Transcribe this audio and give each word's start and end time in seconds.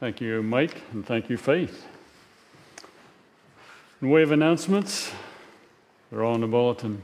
Thank 0.00 0.22
you, 0.22 0.42
Mike, 0.42 0.80
and 0.92 1.04
thank 1.04 1.28
you, 1.28 1.36
Faith. 1.36 1.86
In 4.00 4.08
way 4.08 4.22
of 4.22 4.32
announcements, 4.32 5.12
they're 6.10 6.24
all 6.24 6.34
in 6.34 6.40
the 6.40 6.46
bulletin. 6.46 7.02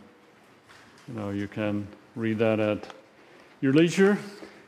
You 1.06 1.12
know, 1.12 1.28
you 1.28 1.46
can 1.46 1.88
read 2.14 2.38
that 2.38 2.58
at 2.58 2.86
your 3.60 3.74
leisure. 3.74 4.16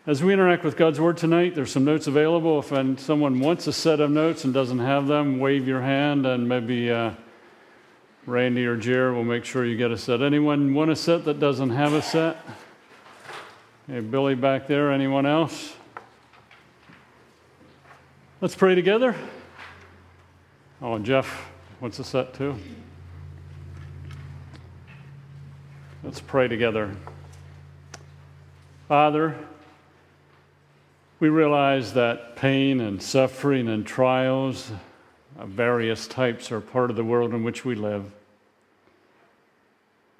As 0.07 0.23
we 0.23 0.35
interact 0.35 0.63
with 0.63 0.77
God's 0.77 1.01
Word 1.01 1.17
tonight, 1.17 1.55
there's 1.55 1.73
some 1.73 1.87
notes 1.87 2.07
available. 2.07 2.59
If 2.59 3.01
someone 3.01 3.41
wants 3.41 3.67
a 3.67 3.73
set 3.73 3.99
of 3.99 4.11
notes 4.11 4.45
and 4.45 4.53
doesn't 4.53 4.81
have 4.81 5.07
them, 5.07 5.39
wave 5.39 5.67
your 5.67 5.81
hand, 5.81 6.27
and 6.27 6.47
maybe 6.47 6.91
uh, 6.91 7.13
Randy 8.27 8.67
or 8.67 8.77
Jared 8.77 9.15
will 9.15 9.25
make 9.25 9.47
sure 9.47 9.65
you 9.65 9.79
get 9.79 9.91
a 9.91 9.97
set. 9.97 10.21
Anyone 10.21 10.75
want 10.75 10.91
a 10.91 10.97
set 10.97 11.25
that 11.25 11.41
doesn't 11.41 11.71
have 11.71 11.95
a 11.95 12.03
set? 12.03 12.37
Hey, 13.87 14.01
Billy 14.01 14.35
back 14.35 14.67
there. 14.67 14.93
Anyone 14.93 15.25
else? 15.25 15.78
Let's 18.41 18.55
pray 18.55 18.77
together. 18.77 19.17
Oh, 20.81 20.97
Jeff 21.01 21.51
wants 21.81 21.99
a 21.99 22.05
set 22.05 22.35
too. 22.35 22.55
Let's 26.05 26.21
pray 26.21 26.47
together. 26.47 26.95
Father, 28.87 29.37
we 31.19 31.29
realize 31.31 31.95
that 31.95 32.37
pain 32.37 32.81
and 32.81 33.03
suffering 33.03 33.67
and 33.67 33.85
trials 33.85 34.71
of 35.37 35.49
various 35.49 36.07
types 36.07 36.53
are 36.53 36.61
part 36.61 36.91
of 36.91 36.97
the 36.97 37.03
world 37.03 37.35
in 37.35 37.43
which 37.43 37.65
we 37.65 37.75
live. 37.75 38.05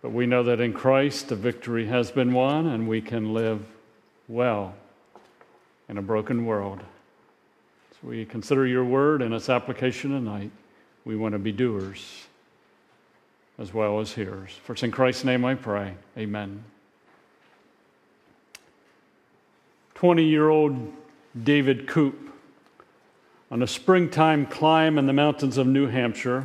But 0.03 0.11
we 0.11 0.27
know 0.27 0.43
that 0.43 0.59
in 0.59 0.73
Christ 0.73 1.29
the 1.29 1.37
victory 1.37 1.87
has 1.87 2.11
been 2.11 2.33
won 2.33 2.67
and 2.67 2.89
we 2.89 3.01
can 3.01 3.33
live 3.33 3.65
well 4.27 4.75
in 5.89 5.99
a 5.99 6.03
broken 6.03 6.47
world 6.47 6.81
we 8.03 8.25
consider 8.25 8.67
your 8.67 8.85
word 8.85 9.23
and 9.23 9.35
its 9.35 9.49
application 9.49 10.11
tonight, 10.11 10.51
we 11.05 11.17
want 11.17 11.33
to 11.33 11.39
be 11.39 11.53
doers 11.53 12.27
as 13.59 13.75
well 13.75 13.99
as 13.99 14.13
hearers. 14.13 14.53
For 14.65 14.73
it's 14.73 14.83
in 14.83 14.93
Christ's 14.93 15.25
name 15.25 15.45
I 15.45 15.55
pray. 15.55 15.95
Amen. 16.17 16.63
20 19.95 20.25
year 20.25 20.49
old 20.49 20.93
David 21.43 21.89
Koop, 21.89 22.31
on 23.51 23.63
a 23.63 23.67
springtime 23.67 24.47
climb 24.47 24.97
in 24.97 25.07
the 25.07 25.13
mountains 25.13 25.59
of 25.59 25.67
New 25.67 25.89
Hampshire, 25.89 26.45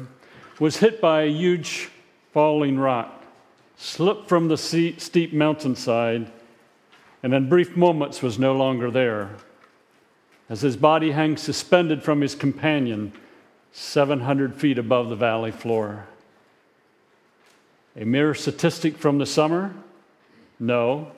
was 0.59 0.77
hit 0.77 0.99
by 0.99 1.23
a 1.23 1.31
huge 1.31 1.89
falling 2.31 2.79
rock, 2.79 3.23
slipped 3.77 4.27
from 4.27 4.47
the 4.47 4.57
steep 4.57 5.33
mountainside, 5.33 6.31
and 7.21 7.33
in 7.33 7.47
brief 7.47 7.77
moments 7.77 8.23
was 8.23 8.39
no 8.39 8.53
longer 8.53 8.89
there 8.89 9.29
as 10.49 10.61
his 10.61 10.77
body 10.77 11.11
hangs 11.11 11.41
suspended 11.41 12.03
from 12.03 12.21
his 12.21 12.35
companion 12.35 13.13
700 13.71 14.55
feet 14.55 14.77
above 14.77 15.09
the 15.09 15.15
valley 15.15 15.51
floor. 15.51 16.07
A 17.95 18.05
mere 18.05 18.33
statistic 18.33 18.97
from 18.97 19.17
the 19.17 19.25
summer? 19.25 19.73
No. 20.59 21.11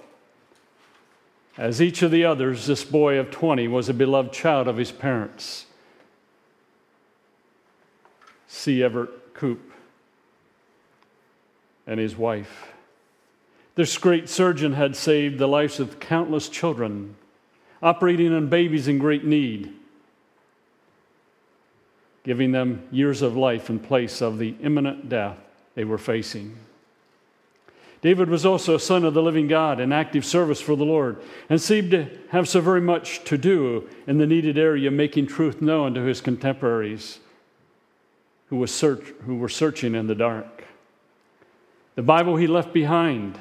As 1.58 1.82
each 1.82 2.02
of 2.02 2.12
the 2.12 2.26
others, 2.26 2.68
this 2.68 2.84
boy 2.84 3.18
of 3.18 3.32
20 3.32 3.68
was 3.68 3.88
a 3.88 3.94
beloved 3.94 4.34
child 4.34 4.68
of 4.68 4.78
his 4.78 4.92
parents. 4.92 5.66
C. 8.48 8.84
Everett 8.84 9.34
Koop 9.34 9.72
and 11.88 12.00
his 12.00 12.18
wife. 12.18 12.74
This 13.76 13.98
great 13.98 14.30
surgeon 14.30 14.74
had 14.74 14.96
saved 14.96 15.38
the 15.38 15.48
lives 15.48 15.80
of 15.80 16.00
countless 16.00 16.48
children 16.50 17.16
operating 17.86 18.34
on 18.34 18.48
babies 18.48 18.88
in 18.88 18.98
great 18.98 19.24
need, 19.24 19.72
giving 22.24 22.52
them 22.52 22.82
years 22.92 23.22
of 23.22 23.38
life 23.38 23.70
in 23.70 23.78
place 23.78 24.22
of 24.22 24.40
the 24.40 24.56
imminent 24.64 25.08
death 25.08 25.38
they 25.76 25.84
were 25.84 26.00
facing. 26.00 26.58
David 28.02 28.28
was 28.28 28.44
also 28.44 28.74
a 28.74 28.80
son 28.80 29.06
of 29.06 29.14
the 29.14 29.22
living 29.22 29.48
God 29.48 29.80
in 29.80 29.92
active 29.92 30.26
service 30.26 30.60
for 30.60 30.76
the 30.76 30.84
Lord 30.84 31.22
and 31.48 31.62
seemed 31.62 31.92
to 31.92 32.10
have 32.30 32.50
so 32.50 32.60
very 32.60 32.82
much 32.82 33.24
to 33.26 33.38
do 33.38 33.88
in 34.08 34.18
the 34.18 34.26
needed 34.26 34.58
area, 34.58 34.90
making 34.90 35.28
truth 35.28 35.62
known 35.62 35.94
to 35.94 36.02
his 36.02 36.22
contemporaries 36.22 37.20
who, 38.48 38.58
was 38.58 38.74
search, 38.74 39.14
who 39.26 39.36
were 39.36 39.50
searching 39.50 39.94
in 39.94 40.08
the 40.08 40.16
dark. 40.16 40.64
The 41.94 42.02
Bible 42.02 42.36
he 42.36 42.48
left 42.48 42.74
behind 42.74 43.38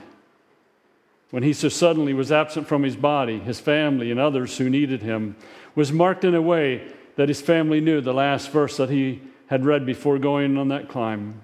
when 1.34 1.42
he 1.42 1.52
so 1.52 1.68
suddenly 1.68 2.14
was 2.14 2.30
absent 2.30 2.68
from 2.68 2.84
his 2.84 2.94
body, 2.94 3.40
his 3.40 3.58
family, 3.58 4.12
and 4.12 4.20
others 4.20 4.56
who 4.56 4.70
needed 4.70 5.02
him, 5.02 5.34
was 5.74 5.90
marked 5.90 6.22
in 6.22 6.32
a 6.32 6.40
way 6.40 6.80
that 7.16 7.28
his 7.28 7.42
family 7.42 7.80
knew 7.80 8.00
the 8.00 8.14
last 8.14 8.52
verse 8.52 8.76
that 8.76 8.88
he 8.88 9.20
had 9.48 9.64
read 9.64 9.84
before 9.84 10.16
going 10.16 10.56
on 10.56 10.68
that 10.68 10.88
climb. 10.88 11.40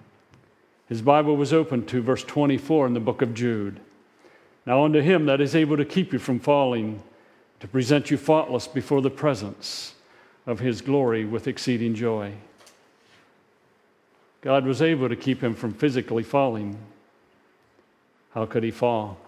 His 0.89 1.03
Bible 1.03 1.37
was 1.37 1.53
open 1.53 1.87
to 1.87 2.01
verse 2.03 2.23
24 2.23 2.87
in 2.87 2.95
the 2.95 3.01
book 3.01 3.21
of 3.21 3.35
Jude. 3.35 3.81
Now, 4.65 4.85
unto 4.85 5.01
him 5.01 5.27
that 5.27 5.41
is 5.41 5.57
able 5.57 5.77
to 5.77 5.85
keep 5.85 6.13
you 6.13 6.21
from 6.21 6.39
falling, 6.39 7.03
to 7.59 7.67
present 7.67 8.13
you 8.13 8.17
faultless 8.17 8.69
before 8.69 9.03
the 9.03 9.11
presence 9.11 9.97
of 10.47 10.61
his 10.61 10.83
glory 10.83 11.25
with 11.25 11.49
exceeding 11.49 11.97
joy. 11.97 12.35
God 14.41 14.67
was 14.67 14.83
able 14.83 15.09
to 15.09 15.17
keep 15.17 15.43
him 15.43 15.53
from 15.53 15.75
physically 15.75 16.23
falling. 16.23 16.79
How 18.35 18.47
could 18.47 18.63
he 18.63 18.71
fall? 18.71 19.19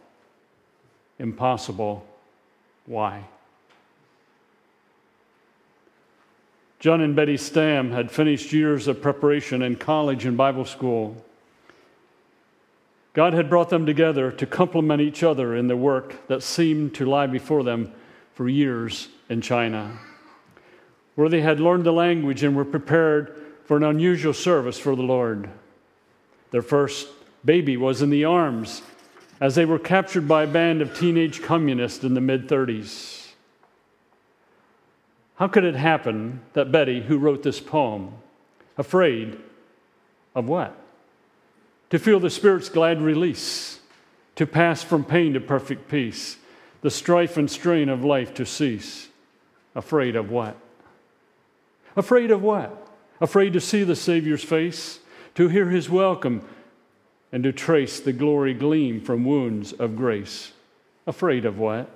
Impossible. 1.23 2.05
Why? 2.85 3.25
John 6.81 7.01
and 7.01 7.15
Betty 7.15 7.37
Stam 7.37 7.93
had 7.93 8.11
finished 8.11 8.53
years 8.53 8.89
of 8.89 9.01
preparation 9.01 9.63
in 9.63 9.77
college 9.77 10.27
and 10.27 10.37
Bible 10.37 10.65
school. 10.65 11.25
God 13.15 13.35
had 13.35 13.49
brought 13.49 13.71
them 13.71 13.87
together 13.87 14.33
to 14.33 14.47
complement 14.47 15.01
each 15.01 15.23
other 15.23 15.55
in 15.55 15.69
the 15.69 15.77
work 15.77 16.27
that 16.27 16.43
seemed 16.43 16.93
to 16.97 17.07
lie 17.07 17.29
before 17.29 17.63
them 17.63 17.93
for 18.35 18.49
years 18.49 19.09
in 19.29 19.41
China, 19.41 19.97
where 21.15 21.29
they 21.29 21.43
had 21.43 21.61
learned 21.61 21.85
the 21.85 21.93
language 21.93 22.43
and 22.43 22.57
were 22.57 22.65
prepared 22.65 23.37
for 23.65 23.77
an 23.77 23.85
unusual 23.85 24.35
service 24.35 24.79
for 24.79 24.97
the 24.97 25.03
Lord. 25.03 25.49
Their 26.51 26.63
first 26.63 27.07
baby 27.45 27.77
was 27.77 28.03
in 28.03 28.11
the 28.11 28.25
arms 28.25 28.83
as 29.43 29.57
they 29.57 29.65
were 29.65 29.79
captured 29.79 30.29
by 30.29 30.45
a 30.45 30.47
band 30.47 30.81
of 30.81 30.97
teenage 30.97 31.43
communists 31.43 32.05
in 32.05 32.15
the 32.15 32.21
mid 32.21 32.49
30s. 32.49 33.27
How 35.35 35.49
could 35.49 35.65
it 35.65 35.75
happen 35.75 36.43
that 36.53 36.71
Betty, 36.71 37.01
who 37.01 37.19
wrote 37.19 37.43
this 37.43 37.59
poem, 37.59 38.13
afraid 38.79 39.37
of 40.37 40.49
what? 40.49 40.79
To 41.91 41.99
feel 41.99 42.21
the 42.21 42.31
Spirit's 42.31 42.69
glad 42.69 43.03
release, 43.03 43.81
to 44.37 44.47
pass 44.47 44.85
from 44.85 45.05
pain 45.05 45.33
to 45.33 45.41
perfect 45.41 45.89
peace, 45.89 46.37
the 46.83 46.91
strife 46.91 47.37
and 47.37 47.51
strain 47.51 47.89
of 47.89 48.05
life 48.05 48.33
to 48.35 48.47
cease. 48.47 49.09
Afraid 49.75 50.15
of 50.15 50.31
what? 50.31 50.57
Afraid 51.97 52.31
of 52.31 52.43
what? 52.43 52.87
Afraid 53.21 53.55
to 53.55 53.61
see 53.61 53.83
the 53.83 53.97
Savior's 53.97 54.45
face, 54.45 55.01
to 55.35 55.49
hear 55.49 55.69
his 55.69 55.91
welcome, 55.91 56.49
and 57.33 57.43
to 57.43 57.53
trace 57.53 57.99
the 57.99 58.13
glory 58.13 58.53
gleam 58.53 59.01
from 59.01 59.25
wounds 59.25 59.73
of 59.73 59.97
grace. 59.97 60.53
Afraid 61.07 61.47
of 61.47 61.59
what? 61.59 61.89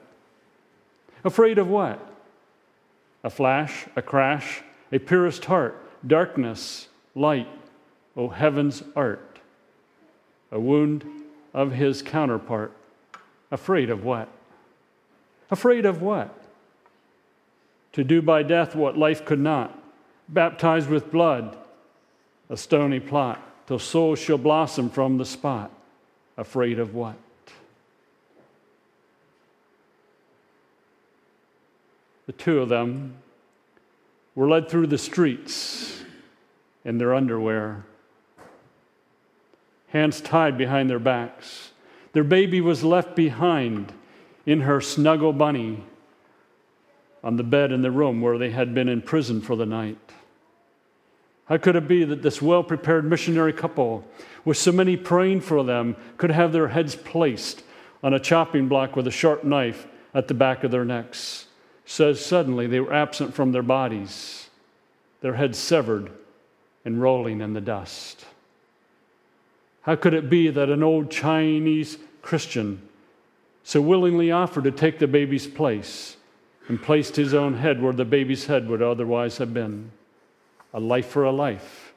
Afraid 1.23 1.59
of 1.59 1.69
what? 1.69 2.01
A 3.23 3.29
flash, 3.29 3.87
a 3.95 4.03
crash, 4.03 4.63
a 4.91 4.99
purest 4.99 5.45
heart, 5.45 5.79
darkness, 6.07 6.89
light, 7.15 7.49
O 8.17 8.29
heaven's 8.29 8.83
art. 8.97 9.39
A 10.51 10.59
wound 10.59 11.05
of 11.53 11.73
his 11.73 12.01
counterpart. 12.01 12.73
Afraid 13.51 13.91
of 13.91 14.05
what? 14.05 14.29
Afraid 15.51 15.85
of 15.85 16.01
what? 16.01 16.35
To 17.93 18.05
do 18.05 18.23
by 18.23 18.43
death 18.43 18.75
what 18.75 18.97
life 18.97 19.25
could 19.25 19.41
not, 19.41 19.79
baptized 20.29 20.89
with 20.89 21.13
blood, 21.13 21.57
a 22.49 22.57
stony 22.57 23.01
plot 23.01 23.46
till 23.67 23.79
souls 23.79 24.19
shall 24.19 24.39
blossom 24.39 24.91
from 24.91 25.19
the 25.19 25.25
spot. 25.25 25.71
Afraid 26.37 26.79
of 26.79 26.95
what? 26.95 27.17
The 32.27 32.33
two 32.33 32.61
of 32.61 32.69
them 32.69 33.17
were 34.35 34.49
led 34.49 34.69
through 34.69 34.89
the 34.89 34.99
streets 34.99 36.03
in 36.85 36.99
their 36.99 37.15
underwear, 37.15 37.85
hands 39.89 40.21
tied 40.21 40.59
behind 40.59 40.91
their 40.91 40.99
backs. 40.99 41.71
Their 42.13 42.25
baby 42.25 42.61
was 42.61 42.85
left 42.85 43.17
behind 43.17 43.93
in 44.45 44.61
her 44.63 44.81
snuggle 44.81 45.33
bunny 45.33 45.83
on 47.25 47.37
the 47.37 47.43
bed 47.43 47.73
in 47.73 47.83
the 47.83 47.91
room 47.91 48.21
where 48.21 48.39
they 48.39 48.51
had 48.51 48.75
been 48.75 48.89
imprisoned 48.89 49.45
for 49.45 49.57
the 49.57 49.67
night. 49.67 49.99
How 51.47 51.57
could 51.57 51.77
it 51.77 51.89
be 51.89 52.05
that 52.05 52.23
this 52.23 52.43
well 52.43 52.63
prepared 52.63 53.05
missionary 53.05 53.53
couple, 53.53 54.05
with 54.45 54.57
so 54.57 54.73
many 54.73 54.97
praying 54.97 55.41
for 55.41 55.65
them, 55.65 55.97
could 56.17 56.31
have 56.31 56.53
their 56.53 56.69
heads 56.69 56.97
placed 56.97 57.63
on 58.03 58.15
a 58.15 58.21
chopping 58.21 58.69
block 58.69 58.97
with 58.97 59.07
a 59.07 59.13
sharp 59.13 59.45
knife 59.45 59.87
at 60.13 60.29
the 60.29 60.35
back 60.35 60.65
of 60.65 60.71
their 60.71 60.85
necks? 60.85 61.47
says 61.89 62.25
suddenly 62.25 62.67
they 62.67 62.81
were 62.81 62.93
absent 62.93 63.33
from 63.33 63.53
their 63.53 63.63
bodies, 63.63 64.51
their 65.21 65.35
heads 65.35 65.57
severed 65.57 66.11
and 66.85 67.01
rolling 67.01 67.41
in 67.41 67.53
the 67.53 67.61
dust. 67.61 68.27
How 69.83 69.95
could 69.95 70.15
it 70.15 70.29
be 70.29 70.51
that 70.51 70.69
an 70.69 70.83
old 70.83 71.13
Chinese 71.13 71.97
Christian 72.23 72.83
so 73.63 73.81
willingly 73.81 74.33
offered 74.33 74.65
to 74.65 74.73
take 74.73 74.99
the 74.99 75.07
baby's 75.07 75.47
place 75.47 76.17
and 76.67 76.83
placed 76.83 77.15
his 77.15 77.33
own 77.33 77.55
head 77.55 77.81
where 77.81 77.93
the 77.93 78.05
baby's 78.05 78.47
head 78.47 78.69
would 78.69 78.83
otherwise 78.83 79.39
have 79.39 79.55
been? 79.55 79.93
A 80.77 80.81
life 80.81 81.07
for 81.07 81.25
a 81.25 81.33
life. 81.33 81.95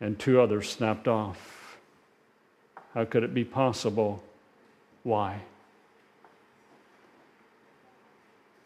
And 0.00 0.18
two 0.18 0.40
others 0.40 0.68
snapped 0.68 1.06
off. 1.06 1.78
How 2.94 3.04
could 3.04 3.22
it 3.22 3.32
be 3.32 3.44
possible? 3.44 4.22
Why? 5.04 5.42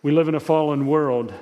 We 0.03 0.11
live 0.11 0.27
in 0.27 0.35
a 0.35 0.41
fallen 0.41 0.87
world 0.87 1.35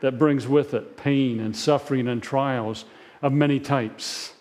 that 0.00 0.18
brings 0.18 0.46
with 0.46 0.74
it 0.74 0.96
pain 0.96 1.40
and 1.40 1.56
suffering 1.56 2.06
and 2.06 2.22
trials 2.22 2.84
of 3.20 3.32
many 3.32 3.58
types. 3.58 4.32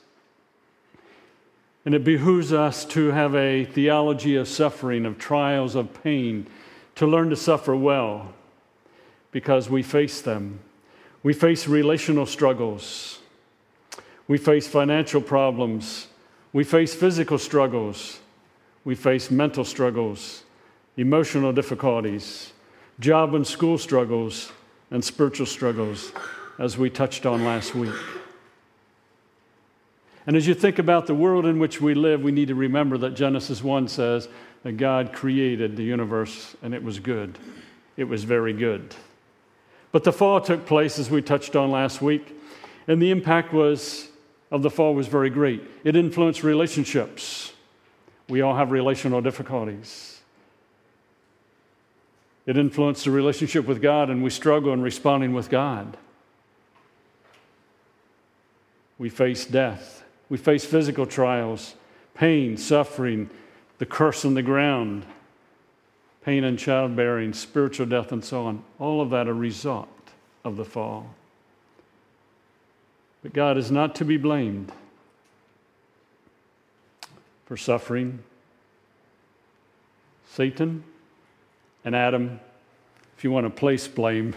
And 1.83 1.95
it 1.95 2.03
behooves 2.03 2.53
us 2.53 2.85
to 2.85 3.07
have 3.07 3.35
a 3.35 3.65
theology 3.65 4.35
of 4.35 4.47
suffering, 4.47 5.05
of 5.05 5.17
trials, 5.17 5.73
of 5.73 6.03
pain, 6.03 6.45
to 6.93 7.07
learn 7.07 7.31
to 7.31 7.35
suffer 7.35 7.75
well 7.75 8.33
because 9.31 9.67
we 9.67 9.81
face 9.81 10.21
them. 10.21 10.59
We 11.25 11.33
face 11.33 11.67
relational 11.67 12.27
struggles. 12.27 13.17
We 14.27 14.37
face 14.37 14.67
financial 14.67 15.21
problems. 15.21 16.05
We 16.53 16.63
face 16.63 16.93
physical 16.93 17.39
struggles. 17.39 18.19
We 18.83 18.93
face 18.93 19.31
mental 19.31 19.65
struggles, 19.65 20.43
emotional 20.97 21.51
difficulties 21.51 22.51
job 22.99 23.33
and 23.33 23.45
school 23.45 23.79
struggles, 23.79 24.51
and 24.91 25.03
spiritual 25.03 25.47
struggles, 25.47 26.11
as 26.59 26.77
we 26.77 26.91
touched 26.91 27.25
on 27.25 27.43
last 27.43 27.73
week. 27.73 27.95
And 30.27 30.37
as 30.37 30.45
you 30.45 30.53
think 30.53 30.77
about 30.77 31.07
the 31.07 31.15
world 31.15 31.47
in 31.47 31.57
which 31.57 31.81
we 31.81 31.95
live, 31.95 32.21
we 32.21 32.31
need 32.31 32.49
to 32.49 32.55
remember 32.55 32.99
that 32.99 33.15
Genesis 33.15 33.63
1 33.63 33.87
says 33.87 34.29
that 34.61 34.73
God 34.73 35.11
created 35.11 35.75
the 35.75 35.83
universe 35.83 36.55
and 36.61 36.75
it 36.75 36.83
was 36.83 36.99
good. 36.99 37.39
It 37.97 38.03
was 38.03 38.23
very 38.23 38.53
good. 38.53 38.93
But 39.95 40.03
the 40.03 40.11
fall 40.11 40.41
took 40.41 40.65
place, 40.65 40.99
as 40.99 41.09
we 41.09 41.21
touched 41.21 41.55
on 41.55 41.71
last 41.71 42.01
week, 42.01 42.37
and 42.85 43.01
the 43.01 43.11
impact 43.11 43.53
was, 43.53 44.09
of 44.51 44.61
the 44.61 44.69
fall 44.69 44.93
was 44.93 45.07
very 45.07 45.29
great. 45.29 45.63
It 45.85 45.95
influenced 45.95 46.43
relationships. 46.43 47.53
We 48.27 48.41
all 48.41 48.57
have 48.57 48.71
relational 48.71 49.21
difficulties. 49.21 50.19
It 52.45 52.57
influenced 52.57 53.05
the 53.05 53.11
relationship 53.11 53.67
with 53.67 53.81
God, 53.81 54.09
and 54.09 54.21
we 54.21 54.31
struggle 54.31 54.73
in 54.73 54.81
responding 54.81 55.33
with 55.33 55.49
God. 55.49 55.95
We 58.97 59.07
face 59.07 59.45
death. 59.45 60.03
We 60.27 60.37
face 60.37 60.65
physical 60.65 61.05
trials, 61.05 61.73
pain, 62.13 62.57
suffering, 62.57 63.29
the 63.77 63.85
curse 63.85 64.25
on 64.25 64.33
the 64.33 64.43
ground, 64.43 65.05
pain 66.25 66.43
and 66.43 66.57
childbearing, 66.57 67.33
spiritual 67.33 67.85
death, 67.85 68.11
and 68.11 68.25
so 68.25 68.45
on. 68.45 68.63
All 68.79 68.99
of 68.99 69.11
that 69.11 69.27
a 69.27 69.33
result 69.33 69.87
of 70.43 70.57
the 70.57 70.65
fall. 70.65 71.13
But 73.21 73.31
God 73.31 73.59
is 73.59 73.69
not 73.69 73.93
to 73.95 74.05
be 74.05 74.17
blamed 74.17 74.71
for 77.45 77.55
suffering. 77.55 78.23
Satan 80.27 80.83
and 81.85 81.95
Adam, 81.95 82.39
if 83.15 83.23
you 83.23 83.29
want 83.29 83.45
to 83.45 83.51
place 83.51 83.87
blame, 83.87 84.33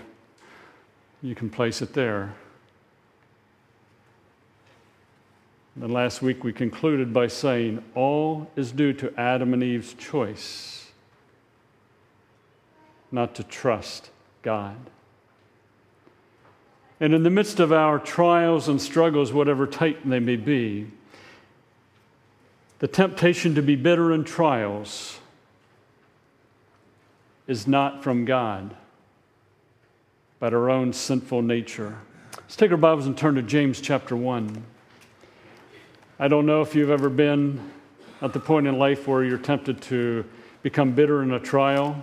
you 1.23 1.35
can 1.35 1.49
place 1.49 1.81
it 1.81 1.95
there. 1.95 2.35
And 5.81 5.91
last 5.91 6.21
week 6.21 6.45
we 6.45 6.53
concluded 6.53 7.15
by 7.15 7.29
saying 7.29 7.83
all 7.95 8.51
is 8.57 8.73
due 8.73 8.93
to 8.93 9.19
Adam 9.19 9.55
and 9.55 9.63
Eve's 9.63 9.95
choice 9.95 10.88
not 13.11 13.35
to 13.37 13.43
trust 13.43 14.11
God. 14.43 14.77
And 17.01 17.15
in 17.15 17.23
the 17.23 17.31
midst 17.31 17.61
of 17.61 17.73
our 17.73 17.99
trials 17.99 18.69
and 18.69 18.81
struggles, 18.81 19.33
whatever 19.33 19.67
type 19.67 20.01
they 20.05 20.19
may 20.19 20.37
be, 20.37 20.89
the 22.81 22.89
temptation 22.89 23.55
to 23.55 23.63
be 23.63 23.77
bitter 23.77 24.13
in 24.13 24.25
trials 24.25 25.19
is 27.47 27.67
not 27.67 28.03
from 28.03 28.25
God, 28.25 28.75
but 30.39 30.53
our 30.53 30.71
own 30.71 30.93
sinful 30.93 31.43
nature. 31.43 31.99
Let's 32.37 32.57
take 32.57 32.71
our 32.71 32.77
Bibles 32.77 33.07
and 33.07 33.17
turn 33.17 33.35
to 33.37 33.43
James 33.43 33.81
chapter 33.81 34.17
1. 34.17 34.65
I 36.21 36.29
don't 36.29 36.47
know 36.47 36.63
if 36.63 36.75
you've 36.75 36.91
ever 36.91 37.09
been 37.09 37.61
at 38.21 38.33
the 38.33 38.41
point 38.41 38.67
in 38.67 38.79
life 38.79 39.07
where 39.07 39.23
you're 39.25 39.39
tempted 39.39 39.81
to 39.83 40.25
become 40.63 40.93
bitter 40.93 41.23
in 41.23 41.33
a 41.33 41.41
trial, 41.41 42.01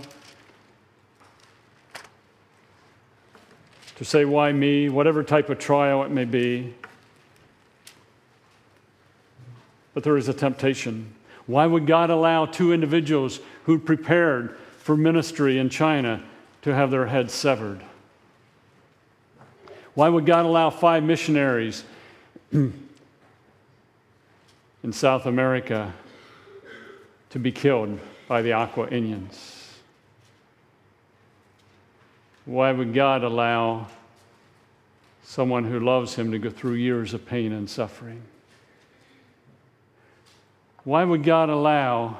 to 3.96 4.06
say, 4.06 4.26
Why 4.26 4.52
me? 4.52 4.90
whatever 4.90 5.24
type 5.24 5.50
of 5.50 5.60
trial 5.60 6.04
it 6.04 6.12
may 6.12 6.26
be. 6.26 6.74
But 9.94 10.04
there 10.04 10.18
is 10.18 10.28
a 10.28 10.34
temptation. 10.34 11.14
Why 11.48 11.66
would 11.66 11.88
God 11.88 12.10
allow 12.10 12.46
two 12.46 12.74
individuals 12.74 13.40
who 13.64 13.80
prepared 13.80 14.58
for 14.80 14.98
ministry 14.98 15.58
in 15.58 15.70
China 15.70 16.22
to 16.64 16.74
have 16.74 16.92
their 16.92 17.06
heads 17.06 17.34
severed? 17.34 17.82
Why 19.94 20.10
would 20.10 20.26
God 20.26 20.46
allow 20.46 20.70
five 20.70 21.04
missionaries 21.04 21.86
in 22.52 22.74
South 24.92 25.26
America 25.26 25.94
to 27.30 27.40
be 27.40 27.52
killed 27.52 28.00
by 28.28 28.42
the 28.42 28.54
Auca 28.54 28.90
Indians? 28.94 29.55
Why 32.46 32.72
would 32.72 32.94
God 32.94 33.24
allow 33.24 33.88
someone 35.24 35.66
who 35.66 35.80
loves 35.80 36.16
Him 36.16 36.32
to 36.32 36.40
go 36.40 36.50
through 36.50 36.74
years 36.74 37.14
of 37.14 37.26
pain 37.26 37.52
and 37.52 37.70
suffering? 37.70 38.22
Why 40.84 41.04
would 41.04 41.24
God 41.24 41.50
allow 41.50 42.20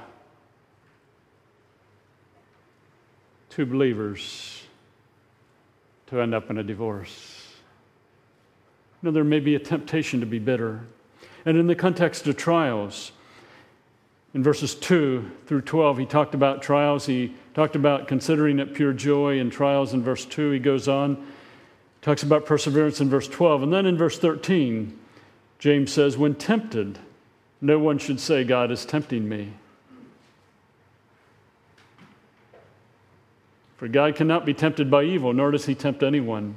two 3.56 3.66
believers 3.66 4.64
to 6.08 6.20
end 6.20 6.36
up 6.36 6.50
in 6.50 6.58
a 6.58 6.64
divorce. 6.64 7.48
You 9.02 9.08
know, 9.08 9.12
there 9.14 9.24
may 9.24 9.40
be 9.40 9.56
a 9.56 9.60
temptation 9.60 10.20
to 10.20 10.26
be 10.26 10.40
bitter. 10.40 10.82
And 11.46 11.58
in 11.58 11.68
the 11.68 11.76
context 11.76 12.28
of 12.28 12.36
trials, 12.36 13.14
in 14.36 14.44
verses 14.44 14.76
2 14.76 15.32
through 15.48 15.62
12, 15.62 15.98
he 15.98 16.06
talked 16.06 16.36
about 16.36 16.62
trials. 16.62 17.06
He 17.06 17.34
talked 17.54 17.78
about 17.78 18.10
considering 18.10 18.60
it 18.60 18.74
pure 18.74 18.92
joy 18.92 19.40
in 19.40 19.50
trials 19.50 19.94
in 19.94 20.04
verse 20.04 20.26
2. 20.26 20.52
He 20.52 20.60
goes 20.60 20.90
on, 20.90 21.26
talks 22.02 22.22
about 22.22 22.46
perseverance 22.46 23.00
in 23.00 23.10
verse 23.10 23.30
12. 23.30 23.64
And 23.64 23.72
then 23.72 23.86
in 23.86 23.98
verse 23.98 24.20
13, 24.20 25.00
James 25.58 25.94
says, 25.94 26.18
When 26.18 26.36
tempted, 26.36 27.00
no 27.62 27.80
one 27.80 27.98
should 27.98 28.20
say, 28.20 28.44
God 28.44 28.72
is 28.72 28.86
tempting 28.86 29.28
me. 29.30 29.54
For 33.78 33.88
God 33.88 34.18
cannot 34.18 34.46
be 34.46 34.54
tempted 34.54 34.92
by 34.92 35.04
evil, 35.04 35.32
nor 35.32 35.52
does 35.52 35.66
he 35.66 35.76
tempt 35.76 36.04
anyone. 36.04 36.56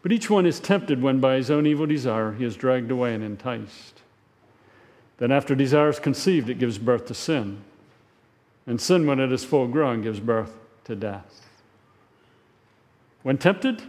But 0.00 0.12
each 0.12 0.30
one 0.30 0.46
is 0.46 0.60
tempted 0.60 1.02
when 1.02 1.20
by 1.20 1.34
his 1.34 1.50
own 1.50 1.66
evil 1.66 1.84
desire 1.84 2.32
he 2.32 2.44
is 2.46 2.56
dragged 2.56 2.90
away 2.90 3.14
and 3.14 3.22
enticed. 3.22 3.97
Then, 5.18 5.32
after 5.32 5.54
desire 5.54 5.88
is 5.88 5.98
conceived, 5.98 6.48
it 6.48 6.58
gives 6.58 6.78
birth 6.78 7.06
to 7.06 7.14
sin. 7.14 7.62
And 8.66 8.80
sin, 8.80 9.06
when 9.06 9.20
it 9.20 9.32
is 9.32 9.44
full 9.44 9.66
grown, 9.66 10.02
gives 10.02 10.20
birth 10.20 10.56
to 10.84 10.94
death. 10.94 11.46
When 13.22 13.36
tempted, 13.36 13.82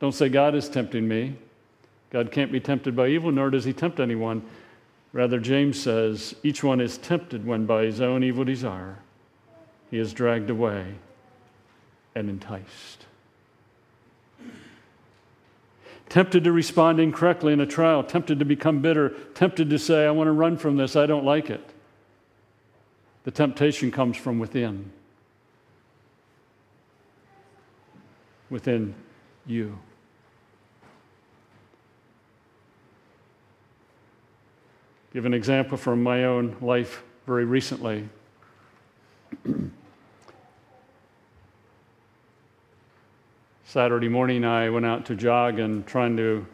don't 0.00 0.14
say, 0.14 0.28
God 0.28 0.54
is 0.54 0.68
tempting 0.68 1.06
me. 1.06 1.36
God 2.10 2.32
can't 2.32 2.50
be 2.50 2.60
tempted 2.60 2.96
by 2.96 3.08
evil, 3.08 3.30
nor 3.30 3.50
does 3.50 3.64
he 3.64 3.72
tempt 3.72 4.00
anyone. 4.00 4.42
Rather, 5.12 5.38
James 5.38 5.80
says, 5.80 6.34
each 6.42 6.64
one 6.64 6.80
is 6.80 6.96
tempted 6.98 7.46
when 7.46 7.66
by 7.66 7.84
his 7.84 8.00
own 8.00 8.24
evil 8.24 8.44
desire 8.44 8.98
he 9.90 9.98
is 9.98 10.12
dragged 10.12 10.50
away 10.50 10.94
and 12.14 12.28
enticed. 12.28 13.06
Tempted 16.10 16.42
to 16.42 16.50
respond 16.50 16.98
incorrectly 16.98 17.52
in 17.52 17.60
a 17.60 17.66
trial, 17.66 18.02
tempted 18.02 18.40
to 18.40 18.44
become 18.44 18.82
bitter, 18.82 19.10
tempted 19.34 19.70
to 19.70 19.78
say, 19.78 20.06
I 20.06 20.10
want 20.10 20.26
to 20.26 20.32
run 20.32 20.56
from 20.56 20.76
this, 20.76 20.96
I 20.96 21.06
don't 21.06 21.24
like 21.24 21.50
it. 21.50 21.70
The 23.22 23.30
temptation 23.30 23.92
comes 23.92 24.16
from 24.16 24.40
within. 24.40 24.90
Within 28.50 28.92
you. 29.46 29.78
Give 35.12 35.26
an 35.26 35.34
example 35.34 35.78
from 35.78 36.02
my 36.02 36.24
own 36.24 36.56
life 36.60 37.04
very 37.24 37.44
recently. 37.44 38.08
Saturday 43.72 44.08
morning, 44.08 44.44
I 44.44 44.68
went 44.68 44.84
out 44.84 45.06
to 45.06 45.14
jog 45.14 45.60
and 45.60 45.86
trying 45.86 46.16
to 46.16 46.44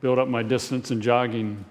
build 0.00 0.18
up 0.18 0.26
my 0.26 0.42
distance 0.42 0.90
in 0.90 1.00
jogging. 1.00 1.64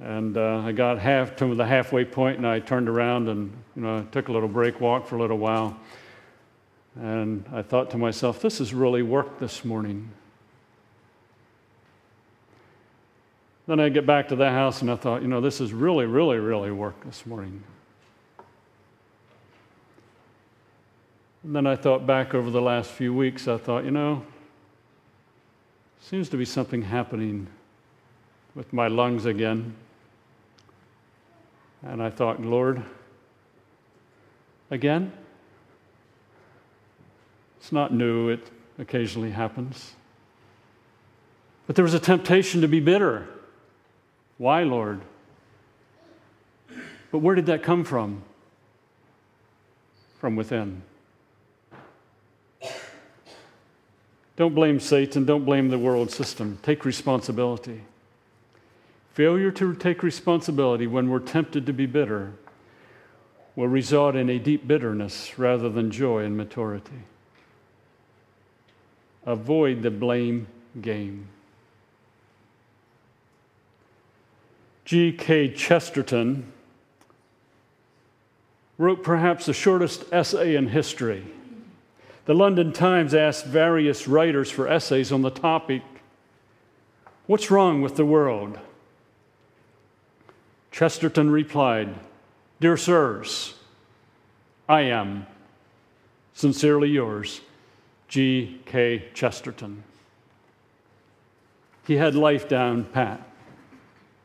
And 0.00 0.38
uh, 0.38 0.62
I 0.64 0.72
got 0.72 0.98
half 0.98 1.36
to 1.36 1.54
the 1.54 1.66
halfway 1.66 2.06
point, 2.06 2.38
and 2.38 2.46
I 2.46 2.60
turned 2.60 2.88
around 2.88 3.28
and 3.28 3.52
you 3.76 3.82
know 3.82 4.06
took 4.10 4.28
a 4.28 4.32
little 4.32 4.48
break 4.48 4.80
walk 4.80 5.06
for 5.06 5.16
a 5.16 5.18
little 5.18 5.36
while. 5.36 5.78
And 6.96 7.44
I 7.52 7.60
thought 7.60 7.90
to 7.90 7.98
myself, 7.98 8.40
this 8.40 8.56
has 8.56 8.72
really 8.72 9.02
worked 9.02 9.38
this 9.38 9.66
morning. 9.66 10.08
Then 13.66 13.80
I 13.80 13.90
get 13.90 14.06
back 14.06 14.28
to 14.28 14.36
the 14.36 14.48
house 14.48 14.80
and 14.80 14.90
I 14.90 14.96
thought, 14.96 15.20
you 15.20 15.28
know, 15.28 15.42
this 15.42 15.58
has 15.58 15.74
really, 15.74 16.06
really, 16.06 16.38
really 16.38 16.70
worked 16.70 17.04
this 17.04 17.26
morning. 17.26 17.62
And 21.44 21.56
then 21.56 21.66
I 21.66 21.74
thought 21.74 22.06
back 22.06 22.34
over 22.34 22.50
the 22.50 22.62
last 22.62 22.90
few 22.90 23.12
weeks, 23.12 23.48
I 23.48 23.56
thought, 23.56 23.84
you 23.84 23.90
know, 23.90 24.24
seems 26.00 26.28
to 26.28 26.36
be 26.36 26.44
something 26.44 26.82
happening 26.82 27.48
with 28.54 28.72
my 28.72 28.86
lungs 28.88 29.24
again. 29.24 29.74
And 31.82 32.02
I 32.02 32.10
thought, 32.10 32.40
Lord, 32.40 32.82
again? 34.70 35.12
It's 37.58 37.72
not 37.72 37.92
new, 37.92 38.28
it 38.28 38.50
occasionally 38.78 39.30
happens. 39.30 39.94
But 41.66 41.76
there 41.76 41.84
was 41.84 41.94
a 41.94 42.00
temptation 42.00 42.60
to 42.60 42.68
be 42.68 42.80
bitter. 42.80 43.28
Why, 44.38 44.62
Lord? 44.62 45.00
But 47.10 47.18
where 47.18 47.34
did 47.34 47.46
that 47.46 47.62
come 47.62 47.84
from? 47.84 48.22
From 50.18 50.36
within. 50.36 50.82
Don't 54.36 54.54
blame 54.54 54.80
Satan. 54.80 55.24
Don't 55.24 55.44
blame 55.44 55.68
the 55.68 55.78
world 55.78 56.10
system. 56.10 56.58
Take 56.62 56.84
responsibility. 56.84 57.82
Failure 59.12 59.50
to 59.52 59.74
take 59.74 60.02
responsibility 60.02 60.86
when 60.86 61.10
we're 61.10 61.18
tempted 61.18 61.66
to 61.66 61.72
be 61.72 61.86
bitter 61.86 62.32
will 63.54 63.68
result 63.68 64.16
in 64.16 64.30
a 64.30 64.38
deep 64.38 64.66
bitterness 64.66 65.38
rather 65.38 65.68
than 65.68 65.90
joy 65.90 66.24
and 66.24 66.36
maturity. 66.36 67.02
Avoid 69.26 69.82
the 69.82 69.90
blame 69.90 70.46
game. 70.80 71.28
G.K. 74.86 75.52
Chesterton 75.52 76.52
wrote 78.78 79.02
perhaps 79.04 79.46
the 79.46 79.52
shortest 79.52 80.04
essay 80.12 80.56
in 80.56 80.68
history. 80.68 81.24
The 82.24 82.34
London 82.34 82.72
Times 82.72 83.14
asked 83.14 83.46
various 83.46 84.06
writers 84.06 84.50
for 84.50 84.68
essays 84.68 85.10
on 85.10 85.22
the 85.22 85.30
topic 85.30 85.82
What's 87.26 87.50
wrong 87.50 87.82
with 87.82 87.96
the 87.96 88.04
world? 88.04 88.58
Chesterton 90.70 91.30
replied, 91.30 91.94
Dear 92.60 92.76
sirs, 92.76 93.54
I 94.68 94.82
am 94.82 95.26
sincerely 96.34 96.88
yours, 96.88 97.40
G. 98.08 98.60
K. 98.66 99.08
Chesterton. 99.14 99.84
He 101.86 101.96
had 101.96 102.14
life 102.14 102.48
down 102.48 102.84
pat. 102.84 103.28